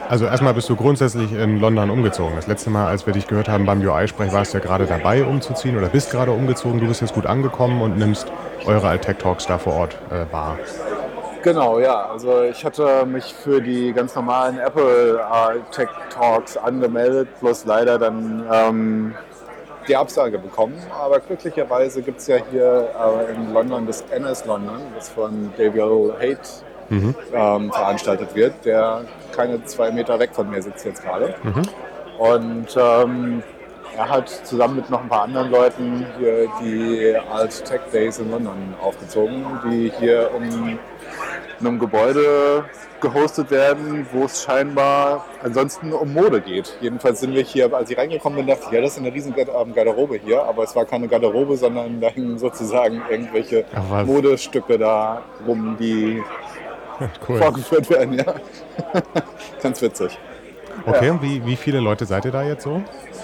[0.08, 2.34] Also erstmal bist du grundsätzlich in London umgezogen.
[2.36, 5.24] Das letzte Mal, als wir dich gehört haben beim UI-Sprech, warst du ja gerade dabei
[5.24, 6.80] umzuziehen oder bist gerade umgezogen.
[6.80, 8.30] Du bist jetzt gut angekommen und nimmst
[8.66, 10.58] eure Altech Talks da vor Ort äh, wahr.
[11.42, 12.06] Genau, ja.
[12.10, 15.20] Also ich hatte mich für die ganz normalen Apple
[15.70, 19.14] Tech Talks angemeldet, plus leider dann ähm,
[19.86, 20.74] die Absage bekommen.
[21.00, 22.88] Aber glücklicherweise gibt es ja hier
[23.28, 26.40] äh, in London das NS London, das von David Haight
[26.88, 27.14] Mhm.
[27.32, 29.02] ähm, veranstaltet wird, der
[29.34, 31.34] keine zwei Meter weg von mir sitzt jetzt gerade.
[31.42, 31.62] Mhm.
[32.18, 33.42] Und ähm,
[33.96, 38.30] er hat zusammen mit noch ein paar anderen Leuten hier die Alt Tech Days in
[38.30, 40.78] London aufgezogen, die hier in
[41.60, 42.64] einem Gebäude
[43.00, 46.76] gehostet werden, wo es scheinbar ansonsten um Mode geht.
[46.80, 49.34] Jedenfalls sind wir hier, als ich reingekommen bin, dachte ich, ja, das ist eine riesen
[49.34, 54.04] Gar- Garderobe hier, aber es war keine Garderobe, sondern da hingen sozusagen irgendwelche Ach.
[54.04, 56.22] Modestücke da rum, die
[57.28, 57.38] Cool.
[57.38, 58.24] vorgeführt werden, ja.
[59.62, 60.18] Ganz witzig.
[60.84, 61.12] Okay, Ja.
[61.12, 62.82] und wie, wie viele Leute seid ihr da jetzt so?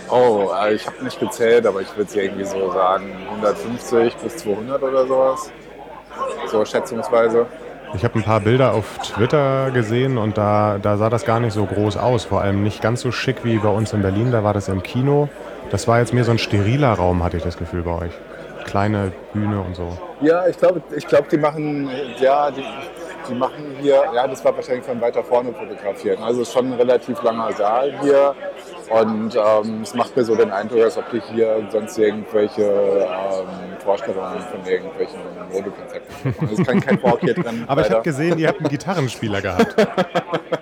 [0.09, 4.37] Oh, äh, ich habe nicht gezählt, aber ich würde es irgendwie so sagen 150 bis
[4.39, 5.51] 200 oder sowas.
[6.47, 7.47] So schätzungsweise.
[7.95, 11.53] Ich habe ein paar Bilder auf Twitter gesehen und da, da sah das gar nicht
[11.53, 12.25] so groß aus.
[12.25, 14.33] Vor allem nicht ganz so schick wie bei uns in Berlin.
[14.33, 15.29] Da war das im Kino.
[15.71, 18.13] Das war jetzt mehr so ein steriler Raum, hatte ich das Gefühl bei euch.
[18.73, 19.99] Kleine Bühne und so.
[20.23, 22.65] Ja, ich glaube, ich glaub, die machen, ja, die,
[23.29, 26.23] die machen hier, ja, das war wahrscheinlich von weiter vorne fotografieren.
[26.23, 28.35] Also es ist schon ein relativ langer Saal hier
[28.89, 33.77] und ähm, es macht mir so den Eindruck, als ob die hier sonst irgendwelche ähm,
[33.85, 35.21] Vorstellungen von irgendwelchen
[35.53, 36.37] Modekonzepten machen.
[36.41, 37.65] Also es ist kein, Walk hier drin.
[37.69, 37.97] Aber ich leider.
[37.97, 39.77] habe gesehen, ihr habt einen Gitarrenspieler gehabt.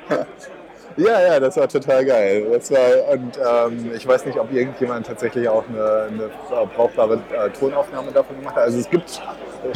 [0.96, 2.46] Ja, ja, das war total geil.
[2.52, 2.78] Das war,
[3.12, 8.10] und ähm, ich weiß nicht, ob irgendjemand tatsächlich auch eine, eine äh, brauchbare äh, Tonaufnahme
[8.12, 8.64] davon gemacht hat.
[8.64, 9.08] Also es gibt,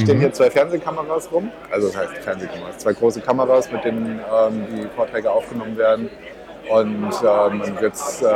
[0.01, 0.21] stehen Mhm.
[0.21, 4.87] hier zwei Fernsehkameras rum, also das heißt Fernsehkameras, zwei große Kameras, mit denen ähm, die
[4.95, 6.11] Vorträge aufgenommen werden.
[6.69, 8.27] Und ähm, man wird es äh,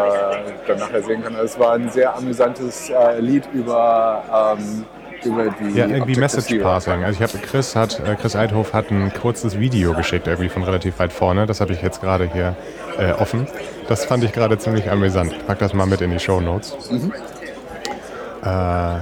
[0.67, 1.37] dann nachher sehen können.
[1.43, 4.85] Es war ein sehr amüsantes äh, Lied über, ähm,
[5.25, 6.59] über die Ja, irgendwie Objective Message C.
[6.59, 7.05] Passing.
[7.05, 10.63] Also ich habe Chris hat äh, Chris Eidhof hat ein kurzes Video geschickt, irgendwie von
[10.63, 11.47] relativ weit vorne.
[11.47, 12.57] Das habe ich jetzt gerade hier
[12.99, 13.47] äh, offen.
[13.89, 15.33] Das fand ich gerade ziemlich amüsant.
[15.33, 16.91] Ich pack das mal mit in die Show Notes.
[16.91, 17.13] Mhm.
[18.45, 18.99] Äh,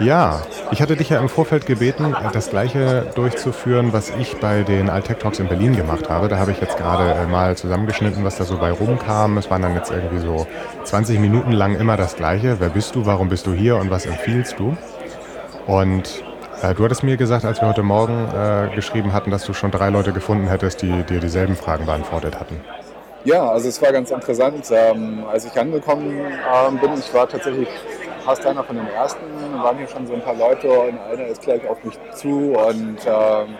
[0.00, 4.90] ja, ich hatte dich ja im Vorfeld gebeten, das gleiche durchzuführen, was ich bei den
[4.90, 6.28] Altech Talks in Berlin gemacht habe.
[6.28, 9.38] Da habe ich jetzt gerade äh, mal zusammengeschnitten, was da so bei rumkam.
[9.38, 10.46] Es waren dann jetzt irgendwie so
[10.84, 12.56] 20 Minuten lang immer das gleiche.
[12.58, 14.76] Wer bist du, warum bist du hier und was empfiehlst du?
[15.66, 16.22] Und
[16.62, 19.70] äh, du hattest mir gesagt, als wir heute Morgen äh, geschrieben hatten, dass du schon
[19.70, 22.60] drei Leute gefunden hättest, die dir dieselben Fragen beantwortet hatten.
[23.24, 24.66] Ja, also es war ganz interessant.
[24.72, 27.68] Ähm, als ich angekommen ähm, bin, ich war tatsächlich
[28.24, 29.20] fast einer von den ersten,
[29.62, 32.98] waren hier schon so ein paar Leute und einer ist gleich auf mich zu und
[33.06, 33.56] ähm,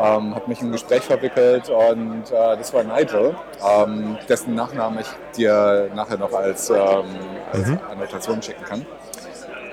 [0.00, 5.00] ähm, hat mich in ein Gespräch verwickelt und äh, das war Nigel, ähm, dessen Nachnamen
[5.00, 6.76] ich dir nachher noch als, ähm,
[7.52, 7.78] als Mhm.
[7.90, 8.86] Annotation schicken kann.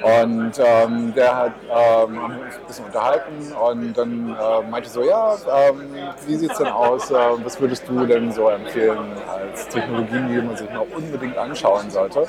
[0.02, 5.94] Und ähm, der hat ähm, ein bisschen unterhalten und dann äh, meinte so, ja, ähm,
[6.26, 7.12] wie sieht's denn aus?
[7.12, 11.90] Äh, was würdest du denn so empfehlen als Technologien, die man sich noch unbedingt anschauen
[11.92, 12.26] sollte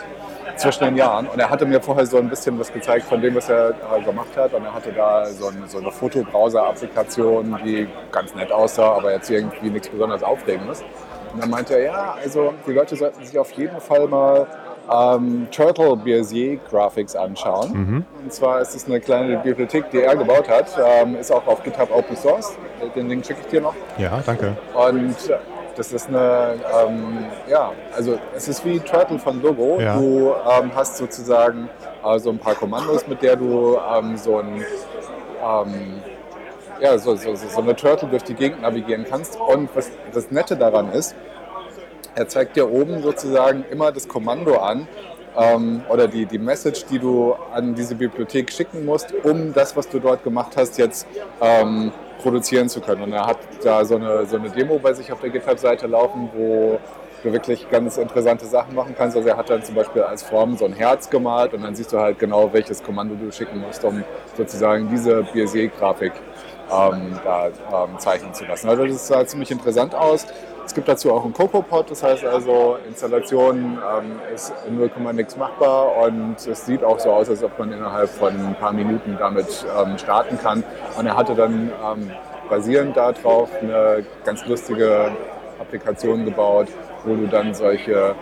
[0.56, 1.26] zwischen den Jahren?
[1.28, 4.02] Und er hatte mir vorher so ein bisschen was gezeigt von dem, was er äh,
[4.04, 4.52] gemacht hat.
[4.52, 9.30] Und er hatte da so, ein, so eine Fotobrowser-Applikation, die ganz nett aussah, aber jetzt
[9.30, 10.84] irgendwie nichts besonders Aufregendes.
[11.32, 14.46] Und dann meinte er, ja, also die Leute sollten sich auf jeden Fall mal
[14.90, 17.72] ähm, Turtle Bezier Graphics anschauen.
[17.72, 18.04] Mhm.
[18.22, 20.66] Und zwar ist es eine kleine Bibliothek, die er gebaut hat.
[20.84, 22.52] Ähm, ist auch auf GitHub Open Source.
[22.94, 23.74] Den Link schicke ich dir noch.
[23.98, 24.56] Ja, danke.
[24.74, 25.16] Und
[25.76, 26.54] das ist eine,
[26.86, 29.80] ähm, ja, also es ist wie Turtle von Logo.
[29.80, 29.96] Ja.
[29.96, 31.68] Du ähm, hast sozusagen
[32.04, 34.64] äh, so ein paar Kommandos, mit der du ähm, so ein
[35.42, 36.02] ähm,
[36.80, 39.38] ja, so, so so eine Turtle durch die Gegend navigieren kannst.
[39.40, 41.14] Und was das Nette daran ist,
[42.14, 44.86] er zeigt dir oben sozusagen immer das Kommando an,
[45.36, 49.88] ähm, oder die, die Message, die du an diese Bibliothek schicken musst, um das, was
[49.88, 51.06] du dort gemacht hast, jetzt
[51.40, 51.92] ähm,
[52.22, 53.02] produzieren zu können.
[53.02, 56.30] Und er hat da so eine, so eine Demo bei sich auf der GitHub-Seite laufen,
[56.34, 56.78] wo
[57.22, 59.16] du wirklich ganz interessante Sachen machen kannst.
[59.16, 61.92] Also er hat dann zum Beispiel als Form so ein Herz gemalt und dann siehst
[61.92, 64.04] du halt genau, welches Kommando du schicken musst, um
[64.36, 66.12] sozusagen diese Bezier-Grafik
[66.70, 68.68] ähm, da ähm, zeichnen zu lassen.
[68.68, 70.26] Also das sah ziemlich interessant aus.
[70.64, 75.36] Es gibt dazu auch einen CocoaPod, das heißt also Installation ähm, ist in 0, nix
[75.36, 79.16] machbar und es sieht auch so aus, als ob man innerhalb von ein paar Minuten
[79.18, 80.62] damit ähm, starten kann.
[80.96, 82.10] Und er hatte dann ähm,
[82.48, 85.10] basierend darauf eine ganz lustige
[85.58, 86.68] Applikation gebaut,
[87.04, 88.14] wo du dann solche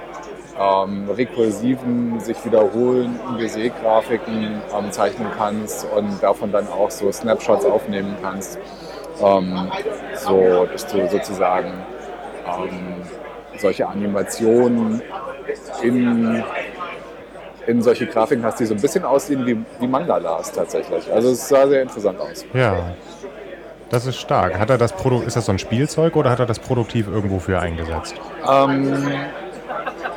[0.59, 8.17] ähm, rekursiven, sich wiederholenden Bezier-Grafiken ähm, zeichnen kannst und davon dann auch so Snapshots aufnehmen
[8.23, 8.59] kannst,
[9.23, 9.71] ähm,
[10.17, 11.73] so dass du sozusagen
[12.59, 13.03] ähm,
[13.59, 15.03] solche Animationen
[15.83, 16.43] in,
[17.67, 21.13] in solche Grafiken hast, die so ein bisschen aussehen wie, wie Mandalas tatsächlich.
[21.13, 22.45] Also es sah sehr interessant aus.
[22.53, 22.95] Ja.
[23.91, 24.57] Das ist stark.
[24.57, 27.41] Hat er das Produ ist das so ein Spielzeug oder hat er das produktiv irgendwo
[27.41, 28.15] für eingesetzt?
[28.49, 29.13] Ähm,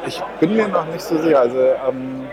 [0.06, 1.40] ich bin mir noch nicht so sicher.
[1.40, 2.28] Also ähm,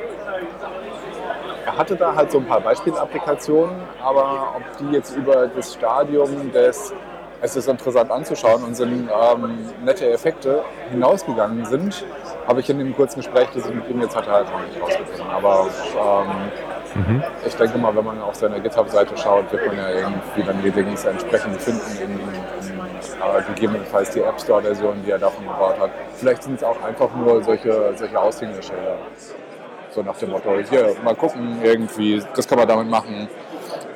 [1.64, 6.53] er hatte da halt so ein paar Beispielapplikationen, aber ob die jetzt über das Stadium
[6.53, 6.92] des
[7.43, 12.05] es ist interessant anzuschauen und sind ähm, nette Effekte hinausgegangen sind,
[12.47, 14.80] habe ich in dem kurzen Gespräch, das ich mit ihm jetzt hatte, halt noch nicht
[14.80, 15.30] rausgefunden.
[15.30, 15.68] Aber
[16.95, 17.22] ähm, mhm.
[17.47, 20.70] ich denke mal, wenn man auf seine GitHub-Seite schaut, wird man ja irgendwie dann die
[20.70, 25.91] Links entsprechend finden in, in äh, gegebenenfalls die App Store-Version, die er davon gebaut hat.
[26.16, 28.99] Vielleicht sind es auch einfach nur solche, solche Aushängeschilder.
[29.91, 33.28] So nach dem Motto, hier, mal gucken, irgendwie, das kann man damit machen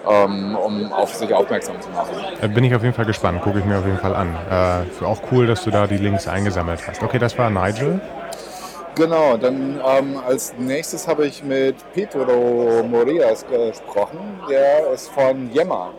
[0.04, 2.14] um auf sich aufmerksam zu machen.
[2.40, 4.36] Da bin ich auf jeden Fall gespannt, gucke ich mir auf jeden Fall an.
[4.50, 7.02] Äh, auch cool, dass du da die Links eingesammelt hast.
[7.02, 8.00] Okay, das war Nigel.
[8.94, 14.18] Genau, dann ähm, als nächstes habe ich mit Pedro Morias gesprochen.
[14.48, 15.90] Der ist von Yemma.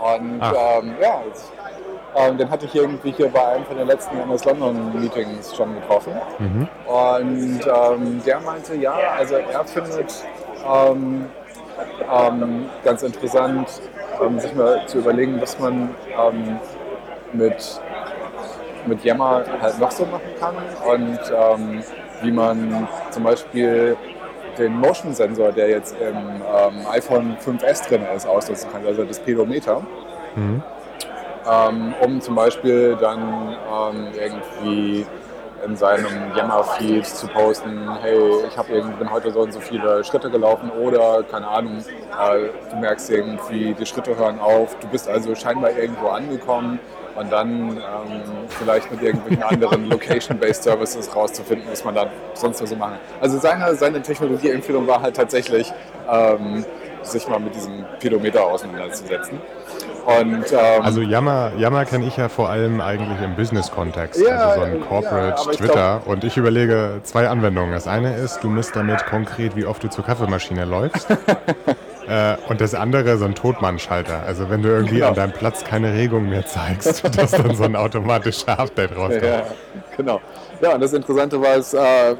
[0.00, 1.22] Und ähm, ja,
[2.16, 5.74] ähm, den hatte ich irgendwie hier bei einem von den letzten MS London Meetings schon
[5.74, 6.14] getroffen.
[6.38, 6.68] Mhm.
[6.86, 10.24] Und ähm, der meinte, ja, also er findet
[12.10, 13.68] ähm, ganz interessant,
[14.20, 16.58] ähm, sich mal zu überlegen, was man ähm,
[17.32, 17.80] mit,
[18.86, 20.54] mit Yammer halt noch so machen kann
[20.86, 21.82] und ähm,
[22.22, 23.96] wie man zum Beispiel
[24.58, 29.80] den Motion-Sensor, der jetzt im ähm, iPhone 5S drin ist, ausnutzen kann, also das Pedometer.
[30.36, 30.62] Mhm.
[31.50, 33.56] Ähm, um zum Beispiel dann
[34.16, 35.04] irgendwie
[35.64, 40.02] in seinem Yammer-Feed zu posten, hey, ich hab irgendwie, bin heute so und so viele
[40.04, 45.08] Schritte gelaufen oder, keine Ahnung, äh, du merkst irgendwie, die Schritte hören auf, du bist
[45.08, 46.78] also scheinbar irgendwo angekommen
[47.14, 52.76] und dann ähm, vielleicht mit irgendwelchen anderen Location-Based Services rauszufinden, was man da sonst so
[52.76, 52.98] machen.
[53.20, 55.72] Also seine, seine Technologieempfehlung war halt tatsächlich,
[56.10, 56.64] ähm,
[57.02, 59.40] sich mal mit diesem Pedometer auseinanderzusetzen.
[60.04, 64.60] Und, ähm, also Yammer, Yammer kenne ich ja vor allem eigentlich im Business-Kontext, ja, also
[64.60, 66.00] so ein Corporate ja, Twitter.
[66.02, 67.72] Glaub, und ich überlege zwei Anwendungen.
[67.72, 71.08] Das eine ist, du misst damit konkret, wie oft du zur Kaffeemaschine läufst.
[72.08, 74.22] äh, und das andere so ein Totmannschalter.
[74.26, 75.08] Also wenn du irgendwie genau.
[75.08, 79.22] an deinem Platz keine Regung mehr zeigst, dass dann so ein automatischer Update rauskommt.
[79.22, 79.44] Ja,
[79.96, 80.20] genau.
[80.62, 82.14] Ja, und das Interessante war, es äh,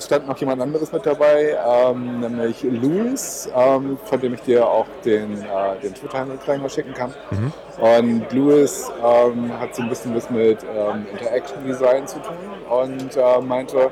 [0.00, 4.86] stand noch jemand anderes mit dabei, ähm, nämlich Louis, ähm, von dem ich dir auch
[5.04, 7.12] den, äh, den Twitter-Handle gleich mal schicken kann.
[7.32, 7.52] Mhm.
[7.76, 12.36] Und Louis ähm, hat so ein bisschen was mit ähm, Interaction Design zu tun
[12.70, 13.90] und äh, meinte,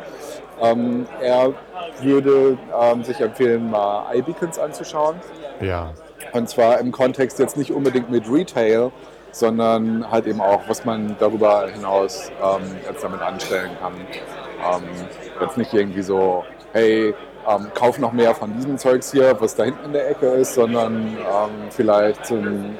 [0.62, 1.52] ähm, er
[2.00, 5.16] würde ähm, sich empfehlen, mal iBeacons anzuschauen.
[5.60, 5.90] Ja.
[6.32, 8.92] Und zwar im Kontext jetzt nicht unbedingt mit Retail,
[9.38, 13.92] sondern halt eben auch, was man darüber hinaus ähm, jetzt damit anstellen kann.
[13.92, 14.82] Ähm,
[15.42, 17.14] jetzt nicht irgendwie so, hey,
[17.46, 20.54] ähm, kauf noch mehr von diesem Zeugs hier, was da hinten in der Ecke ist,
[20.54, 22.76] sondern ähm, vielleicht zum,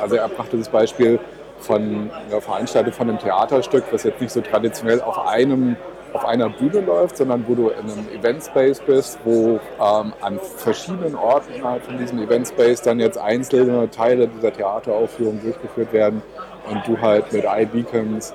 [0.00, 1.18] also er brachte das Beispiel
[1.58, 5.76] von einer Veranstaltung von einem Theaterstück, was jetzt nicht so traditionell auf einem
[6.16, 10.40] auf einer Bühne läuft, sondern wo du in einem Event Space bist, wo ähm, an
[10.56, 16.22] verschiedenen Orten innerhalb von diesem Event Space dann jetzt einzelne Teile dieser Theateraufführung durchgeführt werden
[16.70, 18.32] und du halt mit iBeacons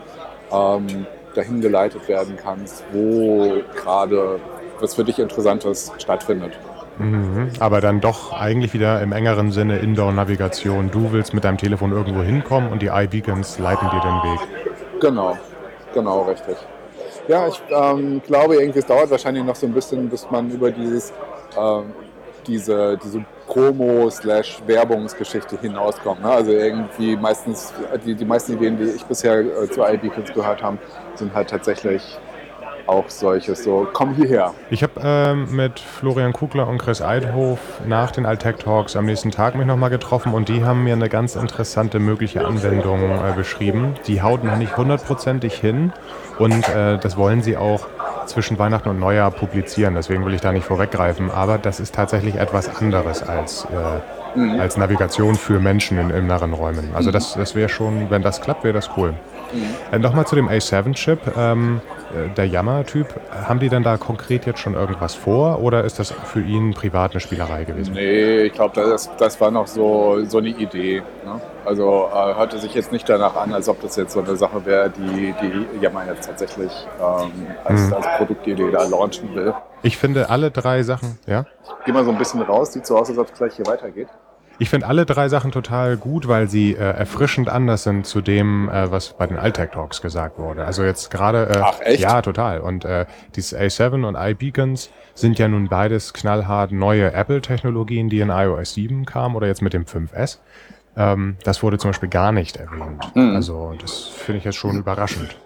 [0.51, 4.39] ähm, dahin geleitet werden kannst, wo gerade
[4.79, 6.59] was für dich Interessantes stattfindet.
[6.99, 7.49] Mhm.
[7.59, 10.91] Aber dann doch eigentlich wieder im engeren Sinne Indoor-Navigation.
[10.91, 14.39] Du willst mit deinem Telefon irgendwo hinkommen und die iBeacons leiten dir den Weg.
[14.99, 15.35] Genau,
[15.95, 16.57] genau, richtig.
[17.27, 20.71] Ja, ich ähm, glaube, irgendwie es dauert wahrscheinlich noch so ein bisschen, bis man über
[20.71, 21.13] dieses,
[21.57, 21.93] ähm,
[22.47, 26.21] diese, diese Promo-Werbungsgeschichte hinauskommt.
[26.21, 26.29] Ne?
[26.29, 27.73] Also irgendwie meistens,
[28.05, 30.77] die, die meisten Ideen, die ich bisher äh, zu iBeacons gehört habe,
[31.15, 32.17] sind halt tatsächlich
[32.91, 34.53] auch solches, so komm hierher.
[34.69, 39.31] Ich habe ähm, mit Florian Kugler und Chris Eidhof nach den Altec Talks am nächsten
[39.31, 43.95] Tag mich nochmal getroffen und die haben mir eine ganz interessante mögliche Anwendung äh, beschrieben.
[44.07, 45.93] Die haut noch nicht hundertprozentig hin
[46.37, 47.87] und äh, das wollen sie auch
[48.25, 49.95] zwischen Weihnachten und Neujahr publizieren.
[49.95, 51.31] Deswegen will ich da nicht vorweggreifen.
[51.31, 53.99] Aber das ist tatsächlich etwas anderes als, äh,
[54.35, 54.59] Mhm.
[54.59, 56.91] als Navigation für Menschen in inneren Räumen.
[56.95, 59.13] Also das, das wäre schon, wenn das klappt, wäre das cool.
[59.91, 61.81] Äh, Nochmal zu dem A7-Chip, ähm,
[62.15, 63.07] äh, der Yammer-Typ.
[63.47, 67.11] Haben die denn da konkret jetzt schon irgendwas vor oder ist das für ihn privat
[67.11, 67.93] eine Spielerei gewesen?
[67.93, 71.03] Nee, ich glaube, das, das war noch so, so eine Idee.
[71.25, 71.41] Ne?
[71.65, 74.65] Also äh, hörte sich jetzt nicht danach an, als ob das jetzt so eine Sache
[74.65, 77.31] wäre, die, die Yammer jetzt tatsächlich ähm,
[77.63, 77.93] als, Mhm.
[77.93, 79.53] als Produktidee da launchen will.
[79.83, 81.45] Ich finde alle drei Sachen, ja?
[81.85, 84.07] Geh mal so ein bisschen raus, sieht so aus, als ob es gleich hier weitergeht.
[84.61, 88.69] Ich finde alle drei Sachen total gut, weil sie äh, erfrischend anders sind zu dem,
[88.69, 90.65] äh, was bei den Altec Talks gesagt wurde.
[90.65, 91.49] Also jetzt gerade.
[91.49, 92.03] Äh, Ach, echt?
[92.03, 92.59] Ja, total.
[92.59, 98.29] Und äh, dieses A7 und iBeacons sind ja nun beides knallhart neue Apple-Technologien, die in
[98.29, 100.37] iOS 7 kamen oder jetzt mit dem 5S.
[100.95, 103.15] Ähm, das wurde zum Beispiel gar nicht erwähnt.
[103.15, 103.35] Mhm.
[103.35, 105.37] Also das finde ich jetzt schon überraschend.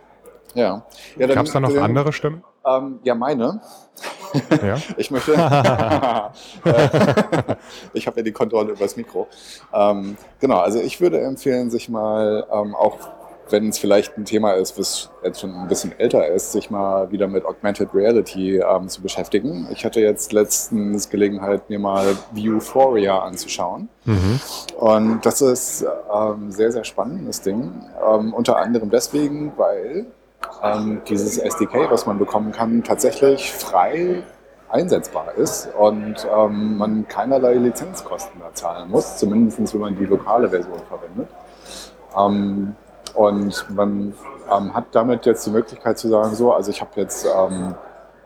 [0.55, 0.85] Ja.
[1.17, 2.43] ja Gab es da noch andere Stimmen?
[2.65, 3.61] Ähm, ja, meine.
[4.63, 4.77] Ja.
[4.97, 5.33] Ich möchte.
[7.93, 9.27] ich habe ja die Kontrolle übers Mikro.
[9.73, 12.97] Ähm, genau, also ich würde empfehlen, sich mal, ähm, auch
[13.49, 17.11] wenn es vielleicht ein Thema ist, was jetzt schon ein bisschen älter ist, sich mal
[17.11, 19.67] wieder mit Augmented Reality ähm, zu beschäftigen.
[19.71, 23.89] Ich hatte jetzt letztens Gelegenheit, mir mal Viewphoria anzuschauen.
[24.05, 24.39] Mhm.
[24.77, 27.71] Und das ist ähm, sehr, sehr spannendes Ding.
[28.07, 30.07] Ähm, unter anderem deswegen, weil
[30.63, 34.23] ähm, dieses SDK, was man bekommen kann, tatsächlich frei
[34.69, 40.49] einsetzbar ist und ähm, man keinerlei Lizenzkosten da zahlen muss, zumindest wenn man die lokale
[40.49, 41.29] Version verwendet.
[42.17, 42.75] Ähm,
[43.13, 44.13] und man
[44.51, 47.75] ähm, hat damit jetzt die Möglichkeit zu sagen, so, also ich habe jetzt ähm,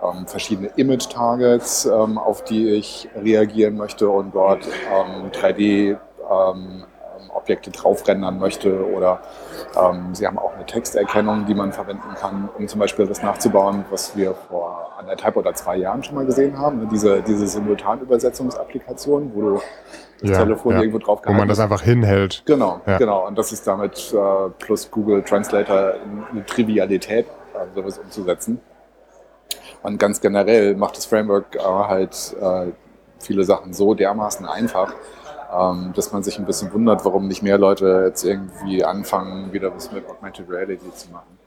[0.02, 5.98] ähm, verschiedene Image-Targets, ähm, auf die ich reagieren möchte und dort ähm, 3D
[6.32, 6.86] ähm,
[7.34, 9.22] Objekte draufrendern möchte oder
[10.14, 14.16] sie haben auch eine Texterkennung, die man verwenden kann, um zum Beispiel das nachzubauen, was
[14.16, 16.80] wir vor anderthalb oder zwei Jahren schon mal gesehen haben.
[16.80, 16.88] ne?
[16.92, 19.62] Diese, diese Simultanübersetzungsapplikation, wo du
[20.22, 22.44] das Telefon irgendwo drauf Wo man das einfach hinhält.
[22.46, 22.98] Genau, Ja.
[22.98, 23.26] genau.
[23.28, 25.94] Und das ist damit äh, plus Google Translator
[26.32, 28.60] eine Trivialität, äh, sowas umzusetzen.
[29.82, 32.72] Und ganz generell macht das Framework äh, halt äh,
[33.20, 34.98] viele Sachen so dermaßen einfach, ähm,
[35.95, 39.91] dass man sich ein bisschen wundert, warum nicht mehr Leute jetzt irgendwie anfangen, wieder was
[39.91, 41.39] mit Augmented Reality zu machen.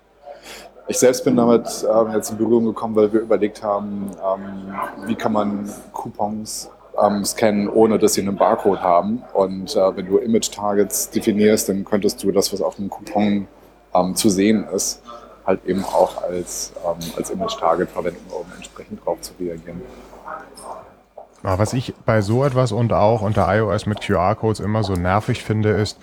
[0.89, 4.75] Ich selbst bin damit ähm, jetzt in Berührung gekommen, weil wir überlegt haben, ähm,
[5.07, 9.23] wie kann man Coupons ähm, scannen, ohne dass sie einen Barcode haben.
[9.33, 13.47] Und äh, wenn du Image-Targets definierst, dann könntest du das, was auf dem Coupon
[13.95, 15.03] ähm, zu sehen ist,
[15.47, 19.83] halt eben auch als, ähm, als Image-Target verwenden, um entsprechend darauf zu reagieren.
[21.43, 25.43] Aber was ich bei so etwas und auch unter iOS mit QR-Codes immer so nervig
[25.43, 25.99] finde, ist,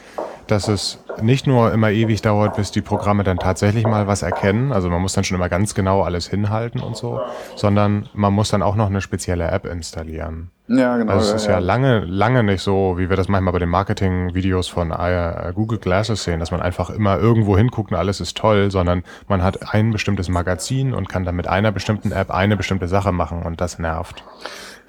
[0.48, 4.72] dass es nicht nur immer ewig dauert, bis die Programme dann tatsächlich mal was erkennen.
[4.72, 7.22] Also man muss dann schon immer ganz genau alles hinhalten und so,
[7.56, 10.50] sondern man muss dann auch noch eine spezielle App installieren.
[10.68, 11.60] Ja, genau, Also es ist ja, ja.
[11.60, 16.24] lange, lange nicht so, wie wir das manchmal bei den Marketing-Videos von äh, Google Glasses
[16.24, 19.92] sehen, dass man einfach immer irgendwo hinguckt und alles ist toll, sondern man hat ein
[19.92, 23.80] bestimmtes Magazin und kann dann mit einer bestimmten App eine bestimmte Sache machen und das
[23.80, 24.24] nervt.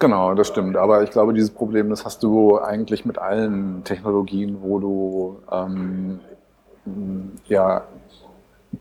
[0.00, 0.76] Genau, das stimmt.
[0.76, 6.18] Aber ich glaube, dieses Problem, das hast du eigentlich mit allen Technologien, wo du ähm,
[7.46, 7.82] ja,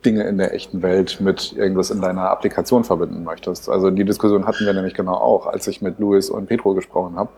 [0.06, 3.70] Dinge in der echten Welt mit irgendwas in deiner Applikation verbinden möchtest.
[3.70, 7.18] Also die Diskussion hatten wir nämlich genau auch, als ich mit Luis und Petro gesprochen
[7.18, 7.30] habe.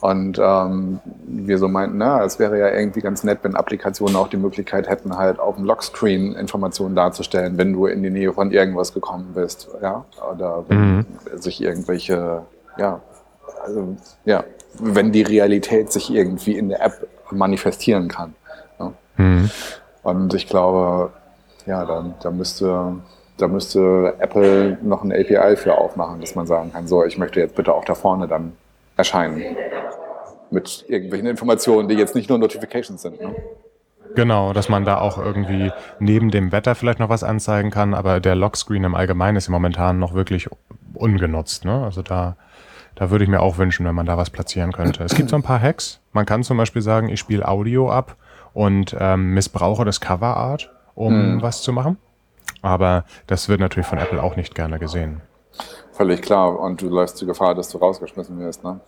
[0.00, 4.28] Und ähm, wir so meinten, na, es wäre ja irgendwie ganz nett, wenn Applikationen auch
[4.28, 8.50] die Möglichkeit hätten, halt auf dem Lockscreen Informationen darzustellen, wenn du in die Nähe von
[8.50, 11.06] irgendwas gekommen bist, ja, oder wenn Mhm.
[11.36, 12.42] sich irgendwelche,
[12.80, 13.00] ja,
[13.62, 14.44] also ja,
[14.78, 18.34] wenn die Realität sich irgendwie in der App manifestieren kann.
[18.78, 18.92] Ja.
[19.16, 19.50] Mhm.
[20.02, 21.12] Und ich glaube,
[21.66, 22.96] ja, da, da müsste
[23.40, 27.40] da müsste Apple noch eine API für aufmachen, dass man sagen kann, so, ich möchte
[27.40, 28.52] jetzt bitte auch da vorne dann
[28.96, 29.56] erscheinen.
[30.50, 33.20] Mit irgendwelchen Informationen, die jetzt nicht nur Notifications sind.
[33.20, 33.34] Ne?
[34.14, 38.20] Genau, dass man da auch irgendwie neben dem Wetter vielleicht noch was anzeigen kann, aber
[38.20, 40.48] der Lockscreen im Allgemeinen ist ja momentan noch wirklich
[40.94, 41.64] ungenutzt.
[41.64, 41.84] Ne?
[41.84, 42.36] Also da,
[42.94, 45.02] da würde ich mir auch wünschen, wenn man da was platzieren könnte.
[45.04, 46.00] Es gibt so ein paar Hacks.
[46.12, 48.16] Man kann zum Beispiel sagen, ich spiele Audio ab
[48.52, 51.42] und ähm, missbrauche das Cover Art, um Mhm.
[51.42, 51.96] was zu machen.
[52.62, 55.22] Aber das wird natürlich von Apple auch nicht gerne gesehen.
[55.92, 56.58] Völlig klar.
[56.58, 58.64] Und du läufst die Gefahr, dass du rausgeschmissen wirst.
[58.64, 58.80] Ne?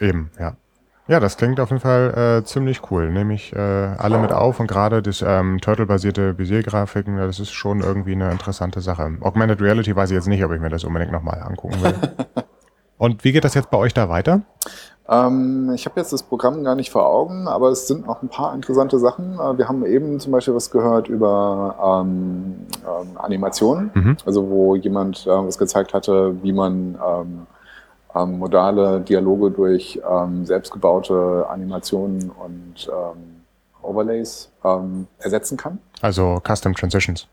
[0.00, 0.54] Eben, ja.
[1.06, 3.10] Ja, das klingt auf jeden Fall äh, ziemlich cool.
[3.10, 7.80] Nehme ich äh, alle mit auf und gerade das ähm, Turtle-basierte Bezier-Grafiken, das ist schon
[7.80, 9.16] irgendwie eine interessante Sache.
[9.22, 11.94] Augmented Reality weiß ich jetzt nicht, ob ich mir das unbedingt nochmal angucken will.
[12.98, 14.42] und wie geht das jetzt bei euch da weiter?
[15.08, 18.28] Ähm, ich habe jetzt das Programm gar nicht vor Augen, aber es sind noch ein
[18.28, 19.34] paar interessante Sachen.
[19.40, 24.16] Äh, Wir haben eben zum Beispiel was gehört über ähm, ähm, Animationen, Mhm.
[24.26, 27.46] also wo jemand äh, was gezeigt hatte, wie man ähm,
[28.14, 32.90] ähm, modale Dialoge durch ähm, selbstgebaute Animationen und
[33.88, 35.78] Overlays ähm, ersetzen kann.
[36.00, 37.26] Also Custom Transitions.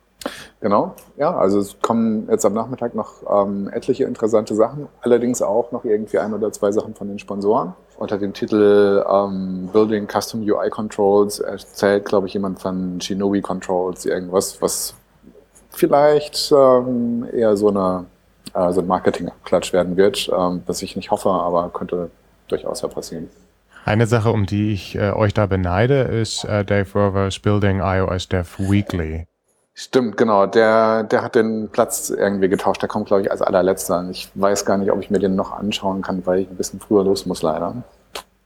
[0.59, 5.71] Genau, ja, also es kommen jetzt am Nachmittag noch ähm, etliche interessante Sachen, allerdings auch
[5.71, 7.73] noch irgendwie ein oder zwei Sachen von den Sponsoren.
[7.97, 14.05] Unter dem Titel ähm, Building Custom UI Controls erzählt, glaube ich, jemand von Shinobi Controls
[14.05, 14.95] irgendwas, was
[15.69, 18.05] vielleicht ähm, eher so, eine,
[18.53, 22.09] äh, so ein Marketing-Abklatsch werden wird, ähm, was ich nicht hoffe, aber könnte
[22.47, 23.29] durchaus ja passieren.
[23.85, 28.27] Eine Sache, um die ich äh, euch da beneide, ist äh, Dave Rovers Building iOS
[28.27, 29.27] Dev Weekly.
[29.75, 30.47] Stimmt, genau.
[30.47, 32.81] Der, der hat den Platz irgendwie getauscht.
[32.81, 34.07] Der kommt, glaube ich, als allerletzter.
[34.09, 36.79] Ich weiß gar nicht, ob ich mir den noch anschauen kann, weil ich ein bisschen
[36.79, 37.83] früher los muss, leider.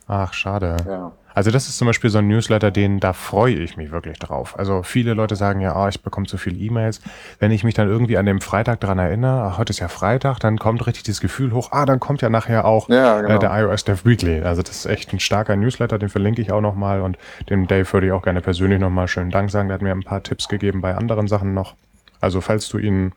[0.07, 0.75] Ach, schade.
[0.85, 1.13] Ja.
[1.34, 4.57] Also das ist zum Beispiel so ein Newsletter, den da freue ich mich wirklich drauf.
[4.57, 7.01] Also viele Leute sagen ja, ah, ich bekomme zu viele E-Mails.
[7.39, 10.39] Wenn ich mich dann irgendwie an dem Freitag dran erinnere, ach, heute ist ja Freitag,
[10.39, 13.36] dann kommt richtig das Gefühl hoch, ah, dann kommt ja nachher auch Ja, genau.
[13.36, 14.41] äh, der iOS Dev Weekly.
[14.41, 17.17] Also das ist echt ein starker Newsletter, den verlinke ich auch nochmal und
[17.49, 19.69] dem Dave würde ich auch gerne persönlich nochmal schönen Dank sagen.
[19.69, 21.75] Der hat mir ein paar Tipps gegeben bei anderen Sachen noch.
[22.21, 23.13] Also falls du ihn,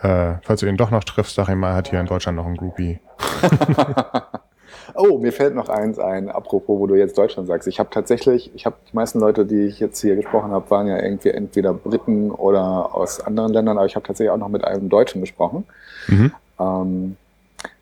[0.00, 2.46] äh, falls du ihn doch noch triffst, sag ihm mal, hat hier in Deutschland noch
[2.46, 3.00] einen Groupie.
[4.94, 7.66] Oh, mir fällt noch eins ein, apropos, wo du jetzt Deutschland sagst.
[7.66, 10.86] Ich habe tatsächlich, ich habe die meisten Leute, die ich jetzt hier gesprochen habe, waren
[10.86, 14.64] ja irgendwie entweder Briten oder aus anderen Ländern, aber ich habe tatsächlich auch noch mit
[14.64, 15.64] einem Deutschen gesprochen,
[16.60, 17.16] ähm,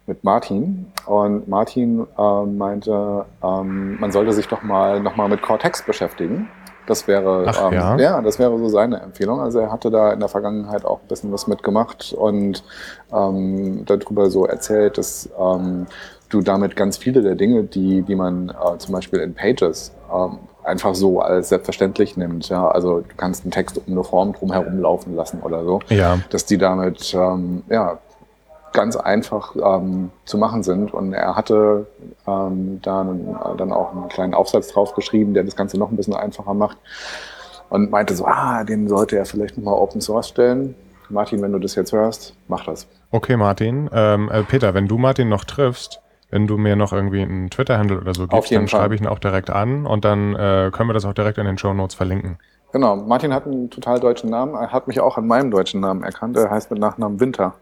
[0.06, 0.86] mit Martin.
[1.06, 6.48] Und Martin ähm, meinte, ähm, man sollte sich doch mal nochmal mit Cortex beschäftigen.
[6.86, 7.96] Das wäre, Ach, ähm, ja?
[7.96, 9.40] ja, das wäre so seine Empfehlung.
[9.40, 12.64] Also er hatte da in der Vergangenheit auch ein bisschen was mitgemacht und
[13.12, 15.86] ähm, darüber so erzählt, dass ähm,
[16.32, 20.38] du damit ganz viele der Dinge, die, die man äh, zum Beispiel in Pages ähm,
[20.64, 22.48] einfach so als selbstverständlich nimmt.
[22.48, 22.68] Ja?
[22.68, 25.80] Also du kannst einen Text um eine Form drumherum laufen lassen oder so.
[25.88, 26.18] Ja.
[26.30, 27.98] Dass die damit ähm, ja,
[28.72, 30.94] ganz einfach ähm, zu machen sind.
[30.94, 31.86] Und er hatte
[32.26, 35.90] ähm, da einen, äh, dann auch einen kleinen Aufsatz drauf geschrieben, der das Ganze noch
[35.90, 36.78] ein bisschen einfacher macht.
[37.68, 40.74] Und meinte so, ah, den sollte er vielleicht nochmal Open Source stellen.
[41.08, 42.86] Martin, wenn du das jetzt hörst, mach das.
[43.10, 43.88] Okay, Martin.
[43.92, 46.01] Ähm, äh, Peter, wenn du Martin noch triffst,
[46.32, 48.80] wenn du mir noch irgendwie einen Twitter-Handle oder so gibst, dann Fall.
[48.80, 51.44] schreibe ich ihn auch direkt an und dann äh, können wir das auch direkt in
[51.44, 52.38] den Show Notes verlinken.
[52.72, 54.54] Genau, Martin hat einen total deutschen Namen.
[54.54, 56.38] Er hat mich auch an meinem deutschen Namen erkannt.
[56.38, 57.54] Er heißt mit Nachnamen Winter.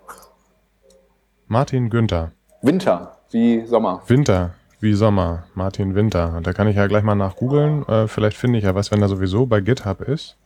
[1.49, 2.31] Martin Günther.
[2.63, 4.03] Winter, wie Sommer.
[4.07, 5.43] Winter, wie Sommer.
[5.55, 6.35] Martin Winter.
[6.37, 7.85] Und da kann ich ja gleich mal nach googeln.
[7.89, 10.37] Äh, vielleicht finde ich ja was, wenn er sowieso bei GitHub ist.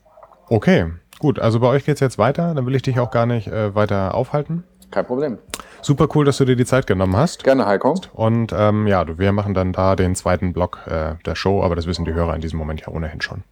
[0.49, 0.87] Okay,
[1.18, 1.39] gut.
[1.39, 2.55] Also bei euch geht's jetzt weiter.
[2.55, 4.64] Dann will ich dich auch gar nicht äh, weiter aufhalten.
[4.95, 5.39] Kein Problem.
[5.83, 7.43] Super cool, dass du dir die Zeit genommen hast.
[7.43, 7.97] Gerne, Heiko.
[8.13, 11.89] Und ähm, ja, wir machen dann da den zweiten Block äh, der Show, aber das
[11.89, 13.43] wissen die Hörer in diesem Moment ja ohnehin schon.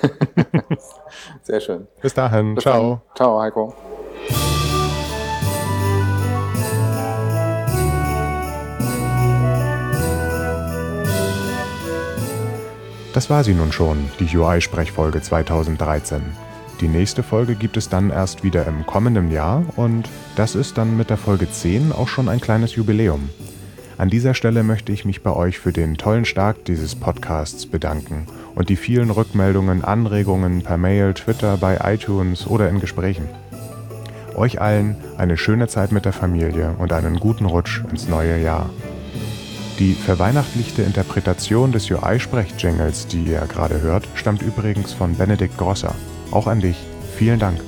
[1.42, 1.86] Sehr schön.
[2.00, 2.54] Bis dahin.
[2.54, 3.02] Bis Ciao.
[3.08, 3.16] Dann.
[3.16, 3.74] Ciao, Heiko.
[13.12, 16.22] Das war sie nun schon, die UI-Sprechfolge 2013.
[16.82, 20.96] Die nächste Folge gibt es dann erst wieder im kommenden Jahr und das ist dann
[20.96, 23.30] mit der Folge 10 auch schon ein kleines Jubiläum.
[23.98, 28.26] An dieser Stelle möchte ich mich bei euch für den tollen Start dieses Podcasts bedanken
[28.56, 33.28] und die vielen Rückmeldungen, Anregungen per Mail, Twitter, bei iTunes oder in Gesprächen.
[34.34, 38.70] Euch allen eine schöne Zeit mit der Familie und einen guten Rutsch ins neue Jahr.
[39.78, 45.94] Die verweihnachtlichte Interpretation des UI-Sprech-Jingles, die ihr gerade hört, stammt übrigens von Benedikt Grosser.
[46.32, 46.76] Auch an dich.
[47.16, 47.60] Vielen Dank.